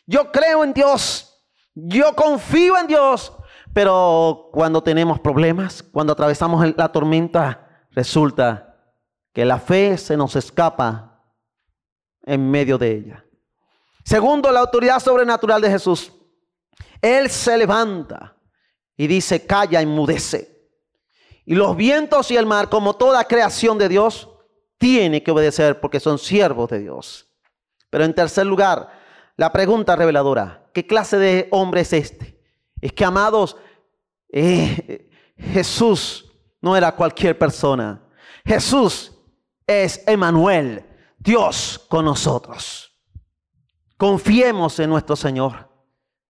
Yo 0.08 0.32
creo 0.32 0.64
en 0.64 0.74
Dios. 0.74 1.43
Yo 1.76 2.16
confío 2.16 2.78
en 2.78 2.88
Dios. 2.88 3.32
Pero 3.74 4.49
cuando 4.51 4.82
tenemos 4.82 5.20
problemas, 5.20 5.84
cuando 5.84 6.14
atravesamos 6.14 6.66
la 6.76 6.91
tormenta, 6.91 7.86
resulta 7.91 8.76
que 9.34 9.45
la 9.45 9.60
fe 9.60 9.97
se 9.99 10.18
nos 10.18 10.36
escapa 10.36 11.24
en 12.24 12.49
medio 12.49 12.80
de 12.80 12.91
ella. 12.91 13.26
Segundo, 14.03 14.51
la 14.51 14.62
autoridad 14.62 14.99
sobrenatural 14.99 15.62
de 15.62 15.70
Jesús. 15.70 16.12
Él 17.01 17.30
se 17.30 17.58
levanta 17.58 18.36
y 18.95 19.05
dice, 19.05 19.45
calla, 19.45 19.82
enmudece. 19.82 20.58
Y 21.45 21.55
los 21.55 21.78
vientos 21.78 22.32
y 22.32 22.36
el 22.38 22.45
mar, 22.45 22.70
como 22.70 22.95
toda 22.95 23.24
creación 23.26 23.78
de 23.78 23.89
Dios, 23.89 24.30
tiene 24.78 25.22
que 25.22 25.32
obedecer 25.32 25.80
porque 25.80 25.99
son 25.99 26.18
siervos 26.18 26.70
de 26.70 26.80
Dios. 26.80 27.28
Pero 27.89 28.03
en 28.03 28.14
tercer 28.14 28.45
lugar, 28.45 28.89
la 29.38 29.53
pregunta 29.53 29.95
reveladora, 29.95 30.69
¿qué 30.73 30.85
clase 30.85 31.17
de 31.17 31.47
hombre 31.51 31.81
es 31.81 31.93
este? 31.93 32.38
Es 32.81 32.91
que, 32.91 33.05
amados, 33.05 33.55
eh, 34.29 35.09
Jesús 35.38 36.25
no 36.59 36.75
era 36.75 36.95
cualquier 36.95 37.38
persona. 37.38 38.01
Jesús 38.43 39.13
es 39.65 40.03
Emanuel, 40.07 40.85
Dios 41.19 41.85
con 41.88 42.05
nosotros. 42.05 42.91
Confiemos 43.95 44.79
en 44.79 44.89
nuestro 44.89 45.15
Señor. 45.15 45.69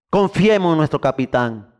Confiemos 0.10 0.72
en 0.74 0.78
nuestro 0.78 1.01
capitán. 1.01 1.74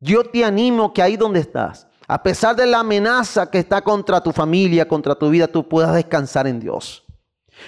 Yo 0.00 0.24
te 0.24 0.44
animo 0.44 0.92
que 0.92 1.02
ahí 1.02 1.16
donde 1.16 1.40
estás, 1.40 1.86
a 2.08 2.22
pesar 2.22 2.56
de 2.56 2.66
la 2.66 2.80
amenaza 2.80 3.50
que 3.50 3.58
está 3.58 3.82
contra 3.82 4.20
tu 4.22 4.32
familia, 4.32 4.88
contra 4.88 5.14
tu 5.14 5.30
vida, 5.30 5.46
tú 5.46 5.68
puedas 5.68 5.94
descansar 5.94 6.46
en 6.46 6.60
Dios. 6.60 7.01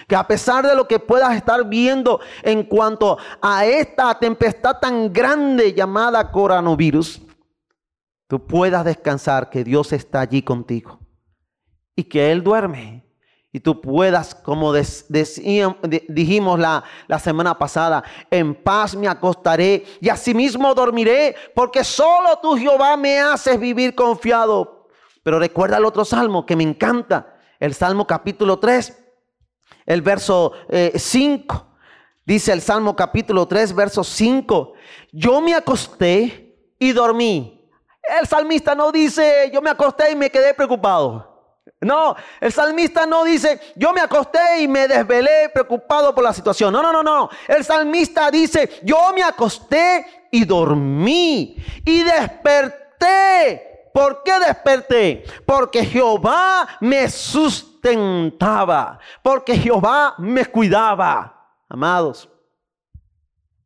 Que 0.08 0.16
a 0.16 0.26
pesar 0.26 0.66
de 0.66 0.74
lo 0.74 0.86
que 0.86 0.98
puedas 0.98 1.34
estar 1.34 1.64
viendo 1.66 2.20
en 2.42 2.64
cuanto 2.64 3.18
a 3.40 3.64
esta 3.64 4.18
tempestad 4.18 4.78
tan 4.78 5.12
grande 5.12 5.72
llamada 5.72 6.30
coronavirus, 6.30 7.20
tú 8.26 8.46
puedas 8.46 8.84
descansar 8.84 9.50
que 9.50 9.64
Dios 9.64 9.92
está 9.92 10.20
allí 10.20 10.42
contigo 10.42 11.00
y 11.96 12.04
que 12.04 12.32
Él 12.32 12.42
duerme. 12.42 13.04
Y 13.52 13.60
tú 13.60 13.80
puedas, 13.80 14.34
como 14.34 14.72
dijimos 14.72 16.58
la, 16.58 16.82
la 17.06 17.20
semana 17.20 17.56
pasada, 17.56 18.02
en 18.28 18.52
paz 18.52 18.96
me 18.96 19.06
acostaré 19.06 19.84
y 20.00 20.08
asimismo 20.08 20.74
dormiré, 20.74 21.36
porque 21.54 21.84
solo 21.84 22.36
tú, 22.42 22.56
Jehová, 22.56 22.96
me 22.96 23.20
haces 23.20 23.60
vivir 23.60 23.94
confiado. 23.94 24.88
Pero 25.22 25.38
recuerda 25.38 25.76
el 25.76 25.84
otro 25.84 26.04
salmo 26.04 26.44
que 26.44 26.56
me 26.56 26.64
encanta, 26.64 27.36
el 27.60 27.74
Salmo 27.74 28.08
capítulo 28.08 28.58
3, 28.58 29.03
el 29.86 30.02
verso 30.02 30.52
5. 30.94 31.54
Eh, 31.56 31.60
dice 32.24 32.52
el 32.52 32.60
Salmo 32.60 32.96
capítulo 32.96 33.46
3, 33.46 33.74
verso 33.74 34.04
5. 34.04 34.72
Yo 35.12 35.40
me 35.40 35.54
acosté 35.54 36.56
y 36.78 36.92
dormí. 36.92 37.60
El 38.20 38.26
salmista 38.26 38.74
no 38.74 38.92
dice, 38.92 39.50
yo 39.52 39.62
me 39.62 39.70
acosté 39.70 40.12
y 40.12 40.16
me 40.16 40.30
quedé 40.30 40.52
preocupado. 40.54 41.34
No, 41.80 42.16
el 42.40 42.52
salmista 42.52 43.06
no 43.06 43.24
dice, 43.24 43.60
yo 43.76 43.92
me 43.92 44.00
acosté 44.00 44.60
y 44.60 44.68
me 44.68 44.88
desvelé 44.88 45.50
preocupado 45.50 46.14
por 46.14 46.24
la 46.24 46.32
situación. 46.32 46.72
No, 46.72 46.82
no, 46.82 46.92
no, 46.92 47.02
no. 47.02 47.28
El 47.46 47.64
salmista 47.64 48.30
dice, 48.30 48.80
yo 48.82 49.12
me 49.14 49.22
acosté 49.22 50.28
y 50.30 50.44
dormí 50.44 51.56
y 51.84 52.02
desperté. 52.02 53.90
¿Por 53.92 54.22
qué 54.22 54.38
desperté? 54.40 55.24
Porque 55.46 55.84
Jehová 55.84 56.66
me 56.80 57.08
sustentaba, 57.84 58.98
porque 59.22 59.56
Jehová 59.56 60.14
me 60.18 60.46
cuidaba. 60.46 61.30
Amados, 61.68 62.28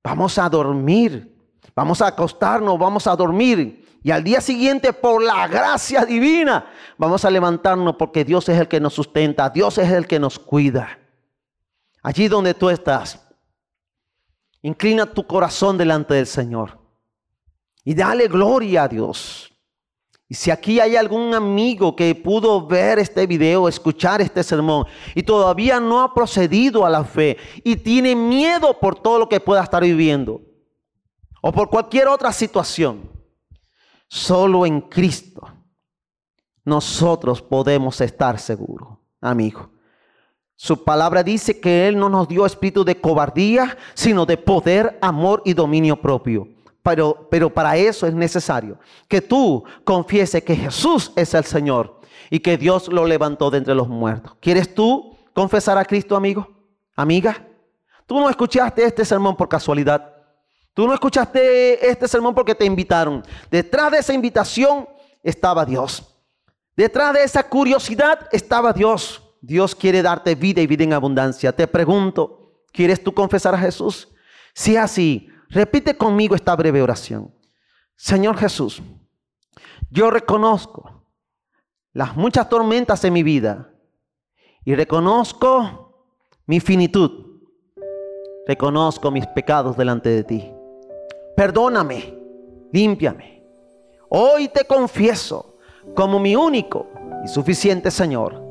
vamos 0.02 0.36
a 0.38 0.48
dormir, 0.48 1.36
vamos 1.74 2.02
a 2.02 2.08
acostarnos, 2.08 2.78
vamos 2.78 3.06
a 3.06 3.14
dormir. 3.14 3.86
Y 4.02 4.10
al 4.10 4.24
día 4.24 4.40
siguiente, 4.40 4.92
por 4.92 5.22
la 5.22 5.46
gracia 5.48 6.04
divina, 6.04 6.66
vamos 6.96 7.24
a 7.24 7.30
levantarnos 7.30 7.96
porque 7.96 8.24
Dios 8.24 8.48
es 8.48 8.58
el 8.58 8.68
que 8.68 8.80
nos 8.80 8.94
sustenta, 8.94 9.50
Dios 9.50 9.78
es 9.78 9.90
el 9.90 10.06
que 10.06 10.18
nos 10.18 10.38
cuida. 10.38 10.98
Allí 12.02 12.28
donde 12.28 12.54
tú 12.54 12.70
estás, 12.70 13.20
inclina 14.62 15.06
tu 15.06 15.26
corazón 15.26 15.76
delante 15.76 16.14
del 16.14 16.26
Señor 16.26 16.78
y 17.84 17.94
dale 17.94 18.28
gloria 18.28 18.84
a 18.84 18.88
Dios. 18.88 19.52
Y 20.28 20.34
si 20.34 20.50
aquí 20.50 20.78
hay 20.78 20.94
algún 20.94 21.34
amigo 21.34 21.96
que 21.96 22.14
pudo 22.14 22.66
ver 22.66 22.98
este 22.98 23.26
video, 23.26 23.66
escuchar 23.66 24.20
este 24.20 24.42
sermón 24.42 24.86
y 25.14 25.22
todavía 25.22 25.80
no 25.80 26.02
ha 26.02 26.12
procedido 26.12 26.84
a 26.84 26.90
la 26.90 27.02
fe 27.02 27.38
y 27.64 27.76
tiene 27.76 28.14
miedo 28.14 28.78
por 28.78 29.00
todo 29.00 29.18
lo 29.18 29.28
que 29.28 29.40
pueda 29.40 29.62
estar 29.62 29.82
viviendo 29.82 30.42
o 31.40 31.50
por 31.50 31.70
cualquier 31.70 32.08
otra 32.08 32.32
situación, 32.32 33.18
Solo 34.08 34.64
en 34.64 34.80
Cristo 34.80 35.46
nosotros 36.64 37.40
podemos 37.40 38.00
estar 38.00 38.38
seguros, 38.38 38.98
amigo. 39.20 39.70
Su 40.56 40.82
palabra 40.82 41.22
dice 41.22 41.60
que 41.60 41.86
Él 41.86 41.98
no 41.98 42.08
nos 42.08 42.26
dio 42.26 42.44
espíritu 42.44 42.84
de 42.84 43.00
cobardía, 43.00 43.76
sino 43.94 44.26
de 44.26 44.36
poder, 44.36 44.98
amor 45.00 45.42
y 45.44 45.54
dominio 45.54 46.00
propio. 46.00 46.48
Pero, 47.30 47.53
para 47.53 47.76
eso 47.76 48.07
es 48.07 48.14
necesario 48.14 48.78
que 49.09 49.20
tú 49.20 49.64
confieses 49.84 50.43
que 50.43 50.57
Jesús 50.57 51.12
es 51.16 51.34
el 51.34 51.45
Señor 51.45 52.01
y 52.30 52.41
que 52.41 52.57
Dios 52.57 52.89
lo 52.89 53.05
levantó 53.05 53.51
de 53.51 53.59
entre 53.59 53.74
los 53.74 53.89
muertos. 53.89 54.36
¿Quieres 54.41 54.74
tú 54.74 55.16
confesar 55.34 55.76
a 55.76 55.84
Cristo, 55.84 56.16
amigo? 56.16 56.49
Amiga, 56.97 57.47
tú 58.07 58.18
no 58.18 58.28
escuchaste 58.30 58.84
este 58.84 59.05
sermón 59.05 59.36
por 59.36 59.49
casualidad. 59.49 60.14
Tú 60.72 60.86
no 60.86 60.95
escuchaste 60.95 61.89
este 61.91 62.09
sermón 62.09 62.34
porque 62.34 62.55
te 62.55 62.64
invitaron. 62.64 63.22
Detrás 63.51 63.91
de 63.91 63.99
esa 63.99 64.14
invitación 64.14 64.89
estaba 65.22 65.64
Dios. 65.64 66.14
Detrás 66.76 67.12
de 67.12 67.24
esa 67.24 67.43
curiosidad 67.43 68.28
estaba 68.32 68.72
Dios. 68.72 69.22
Dios 69.41 69.74
quiere 69.74 70.03
darte 70.03 70.34
vida 70.34 70.61
y 70.61 70.66
vida 70.66 70.84
en 70.84 70.93
abundancia. 70.93 71.53
Te 71.53 71.66
pregunto, 71.66 72.62
¿quieres 72.72 73.03
tú 73.03 73.12
confesar 73.12 73.55
a 73.55 73.59
Jesús? 73.59 74.09
Si 74.55 74.76
es 74.76 74.78
así, 74.82 75.28
repite 75.49 75.96
conmigo 75.96 76.34
esta 76.34 76.55
breve 76.57 76.82
oración. 76.82 77.34
Señor 77.96 78.36
Jesús, 78.36 78.82
yo 79.90 80.11
reconozco 80.11 81.05
las 81.92 82.16
muchas 82.16 82.49
tormentas 82.49 83.03
en 83.05 83.12
mi 83.12 83.22
vida 83.22 83.72
y 84.64 84.74
reconozco 84.74 86.14
mi 86.46 86.61
finitud. 86.61 87.26
Reconozco 88.46 89.11
mis 89.11 89.26
pecados 89.26 89.76
delante 89.76 90.09
de 90.09 90.24
ti 90.24 90.53
perdóname, 91.38 92.18
límpiame. 92.72 93.44
Hoy 94.09 94.49
te 94.49 94.64
confieso 94.64 95.55
como 95.94 96.18
mi 96.18 96.34
único 96.34 96.88
y 97.24 97.28
suficiente 97.28 97.92
Señor 97.92 98.42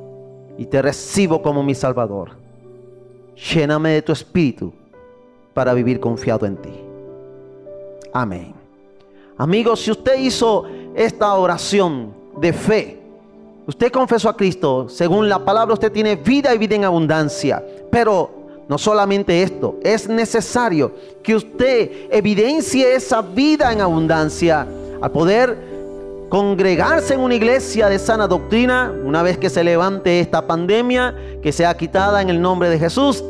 y 0.58 0.66
te 0.68 0.82
recibo 0.82 1.42
como 1.42 1.64
mi 1.64 1.76
Salvador. 1.76 2.38
Lléname 3.36 3.90
de 3.90 4.02
tu 4.04 4.14
espíritu 4.14 4.74
para 5.54 5.74
vivir 5.74 6.00
confiado 6.00 6.46
en 6.46 6.56
ti. 6.56 6.87
Amén. 8.20 8.52
Amigos, 9.38 9.82
si 9.82 9.92
usted 9.92 10.18
hizo 10.18 10.66
esta 10.96 11.36
oración 11.36 12.12
de 12.38 12.52
fe, 12.52 13.00
usted 13.68 13.92
confesó 13.92 14.28
a 14.28 14.36
Cristo, 14.36 14.90
según 14.90 15.30
la 15.30 15.46
palabra 15.46 15.76
usted 15.76 15.92
tiene 15.92 16.16
vida 16.16 16.56
y 16.56 16.58
vida 16.58 16.76
en 16.76 16.84
abundancia, 16.84 17.64
pero 17.92 18.32
no 18.68 18.80
solamente 18.80 19.44
esto, 19.44 19.78
es 19.84 20.10
necesario 20.10 20.92
que 21.22 21.36
usted 21.36 22.08
evidencie 22.10 22.96
esa 22.96 23.22
vida 23.22 23.72
en 23.72 23.82
abundancia 23.82 24.68
al 25.00 25.12
poder 25.12 25.56
congregarse 26.28 27.14
en 27.14 27.20
una 27.20 27.36
iglesia 27.36 27.88
de 27.88 28.00
sana 28.00 28.28
doctrina 28.28 28.92
una 29.06 29.22
vez 29.22 29.38
que 29.38 29.52
se 29.52 29.64
levante 29.64 30.20
esta 30.20 30.48
pandemia, 30.48 31.14
que 31.44 31.52
sea 31.52 31.78
quitada 31.78 32.24
en 32.24 32.32
el 32.32 32.42
nombre 32.42 32.68
de 32.68 32.80
Jesús. 32.80 33.24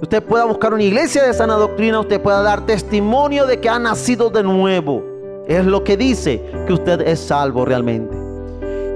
Usted 0.00 0.22
pueda 0.22 0.44
buscar 0.44 0.72
una 0.72 0.82
iglesia 0.82 1.24
de 1.24 1.34
sana 1.34 1.54
doctrina, 1.54 2.00
usted 2.00 2.20
pueda 2.20 2.42
dar 2.42 2.66
testimonio 2.66 3.46
de 3.46 3.60
que 3.60 3.68
ha 3.68 3.78
nacido 3.78 4.30
de 4.30 4.42
nuevo. 4.42 5.02
Es 5.46 5.64
lo 5.64 5.82
que 5.82 5.96
dice 5.96 6.42
que 6.66 6.72
usted 6.72 7.00
es 7.00 7.20
salvo 7.20 7.64
realmente 7.64 8.28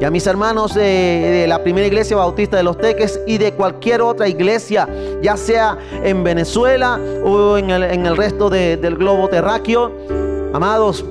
y 0.02 0.04
a 0.04 0.10
mis 0.10 0.26
hermanos 0.26 0.74
de, 0.74 1.44
la 1.46 1.62
primera 1.62 1.86
iglesia 1.86 2.16
bautista 2.16 2.56
de 2.56 2.64
los 2.64 2.76
Teques 2.76 3.20
y 3.24 3.38
de 3.38 3.52
cualquier 3.52 4.02
otra 4.02 4.26
iglesia, 4.26 4.88
ya 5.22 5.36
sea 5.36 5.78
en 6.02 6.24
Venezuela 6.24 6.98
o 7.24 7.56
en 7.56 7.70
el, 7.70 8.16
resto 8.16 8.50
del 8.50 8.96
globo 8.96 9.28
terráqueo. 9.28 9.92
Amados, 10.52 11.04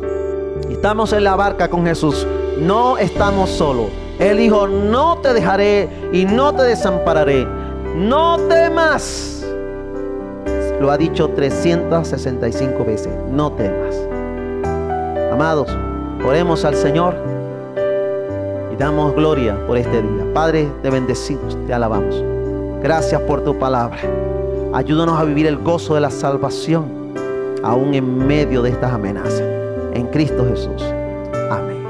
estamos 0.69 1.13
en 1.13 1.23
la 1.23 1.37
barca 1.37 1.69
con 1.69 1.85
Jesús, 1.85 2.27
no 2.57 2.97
estamos 2.97 3.49
solos. 3.49 3.87
Él 4.19 4.39
dijo, 4.39 4.67
no 4.67 5.19
te 5.19 5.33
dejaré 5.33 5.87
y 6.11 6.25
no 6.25 6.53
te 6.53 6.63
desampararé. 6.63 7.47
No 7.95 8.39
temas. 8.49 9.40
Lo 10.81 10.91
ha 10.91 10.97
dicho 10.97 11.29
365 11.29 12.83
veces, 12.83 13.13
no 13.31 13.53
temas. 13.53 13.95
Amados, 15.31 15.69
oremos 16.25 16.65
al 16.65 16.75
Señor 16.75 17.31
damos 18.81 19.13
gloria 19.13 19.55
por 19.67 19.77
este 19.77 20.01
día. 20.01 20.25
Padre, 20.33 20.67
te 20.81 20.89
bendecimos, 20.89 21.55
te 21.67 21.73
alabamos. 21.73 22.23
Gracias 22.81 23.21
por 23.21 23.43
tu 23.43 23.57
palabra. 23.59 23.99
Ayúdanos 24.73 25.19
a 25.19 25.23
vivir 25.23 25.45
el 25.45 25.57
gozo 25.57 25.93
de 25.93 26.01
la 26.01 26.09
salvación, 26.09 27.13
aún 27.61 27.93
en 27.93 28.25
medio 28.25 28.63
de 28.63 28.71
estas 28.71 28.91
amenazas. 28.91 29.43
En 29.93 30.07
Cristo 30.07 30.47
Jesús. 30.49 30.83
Amén. 31.51 31.83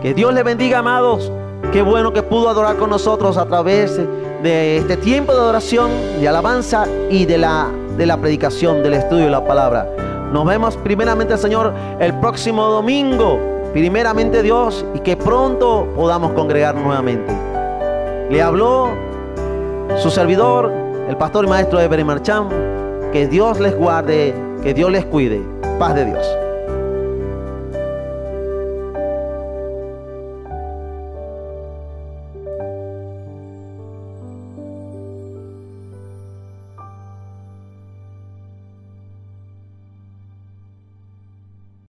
Que 0.00 0.14
Dios 0.14 0.32
le 0.32 0.44
bendiga, 0.44 0.78
amados. 0.78 1.32
Qué 1.72 1.82
bueno 1.82 2.12
que 2.12 2.22
pudo 2.22 2.48
adorar 2.48 2.76
con 2.76 2.90
nosotros 2.90 3.36
a 3.36 3.46
través 3.46 3.96
de 3.96 4.06
este 4.42 4.96
tiempo 4.96 5.32
de 5.32 5.38
adoración, 5.38 5.90
de 6.20 6.28
alabanza 6.28 6.86
y 7.10 7.26
de 7.26 7.38
la, 7.38 7.68
de 7.96 8.06
la 8.06 8.16
predicación, 8.16 8.82
del 8.82 8.94
estudio 8.94 9.24
de 9.24 9.30
la 9.30 9.44
palabra. 9.44 9.86
Nos 10.32 10.46
vemos 10.46 10.76
primeramente, 10.76 11.36
Señor, 11.38 11.72
el 11.98 12.14
próximo 12.20 12.66
domingo 12.66 13.38
primeramente 13.72 14.42
Dios 14.42 14.84
y 14.94 15.00
que 15.00 15.16
pronto 15.16 15.88
podamos 15.94 16.32
congregar 16.32 16.74
nuevamente. 16.74 17.32
Le 18.30 18.42
habló 18.42 18.90
su 19.96 20.10
servidor, 20.10 20.72
el 21.08 21.16
pastor 21.16 21.44
y 21.44 21.48
maestro 21.48 21.80
Eber 21.80 22.04
Marchán. 22.04 22.48
Que 23.12 23.26
Dios 23.26 23.58
les 23.58 23.74
guarde, 23.74 24.34
que 24.62 24.74
Dios 24.74 24.90
les 24.90 25.04
cuide. 25.06 25.40
Paz 25.78 25.94
de 25.94 26.04
Dios. 26.04 26.47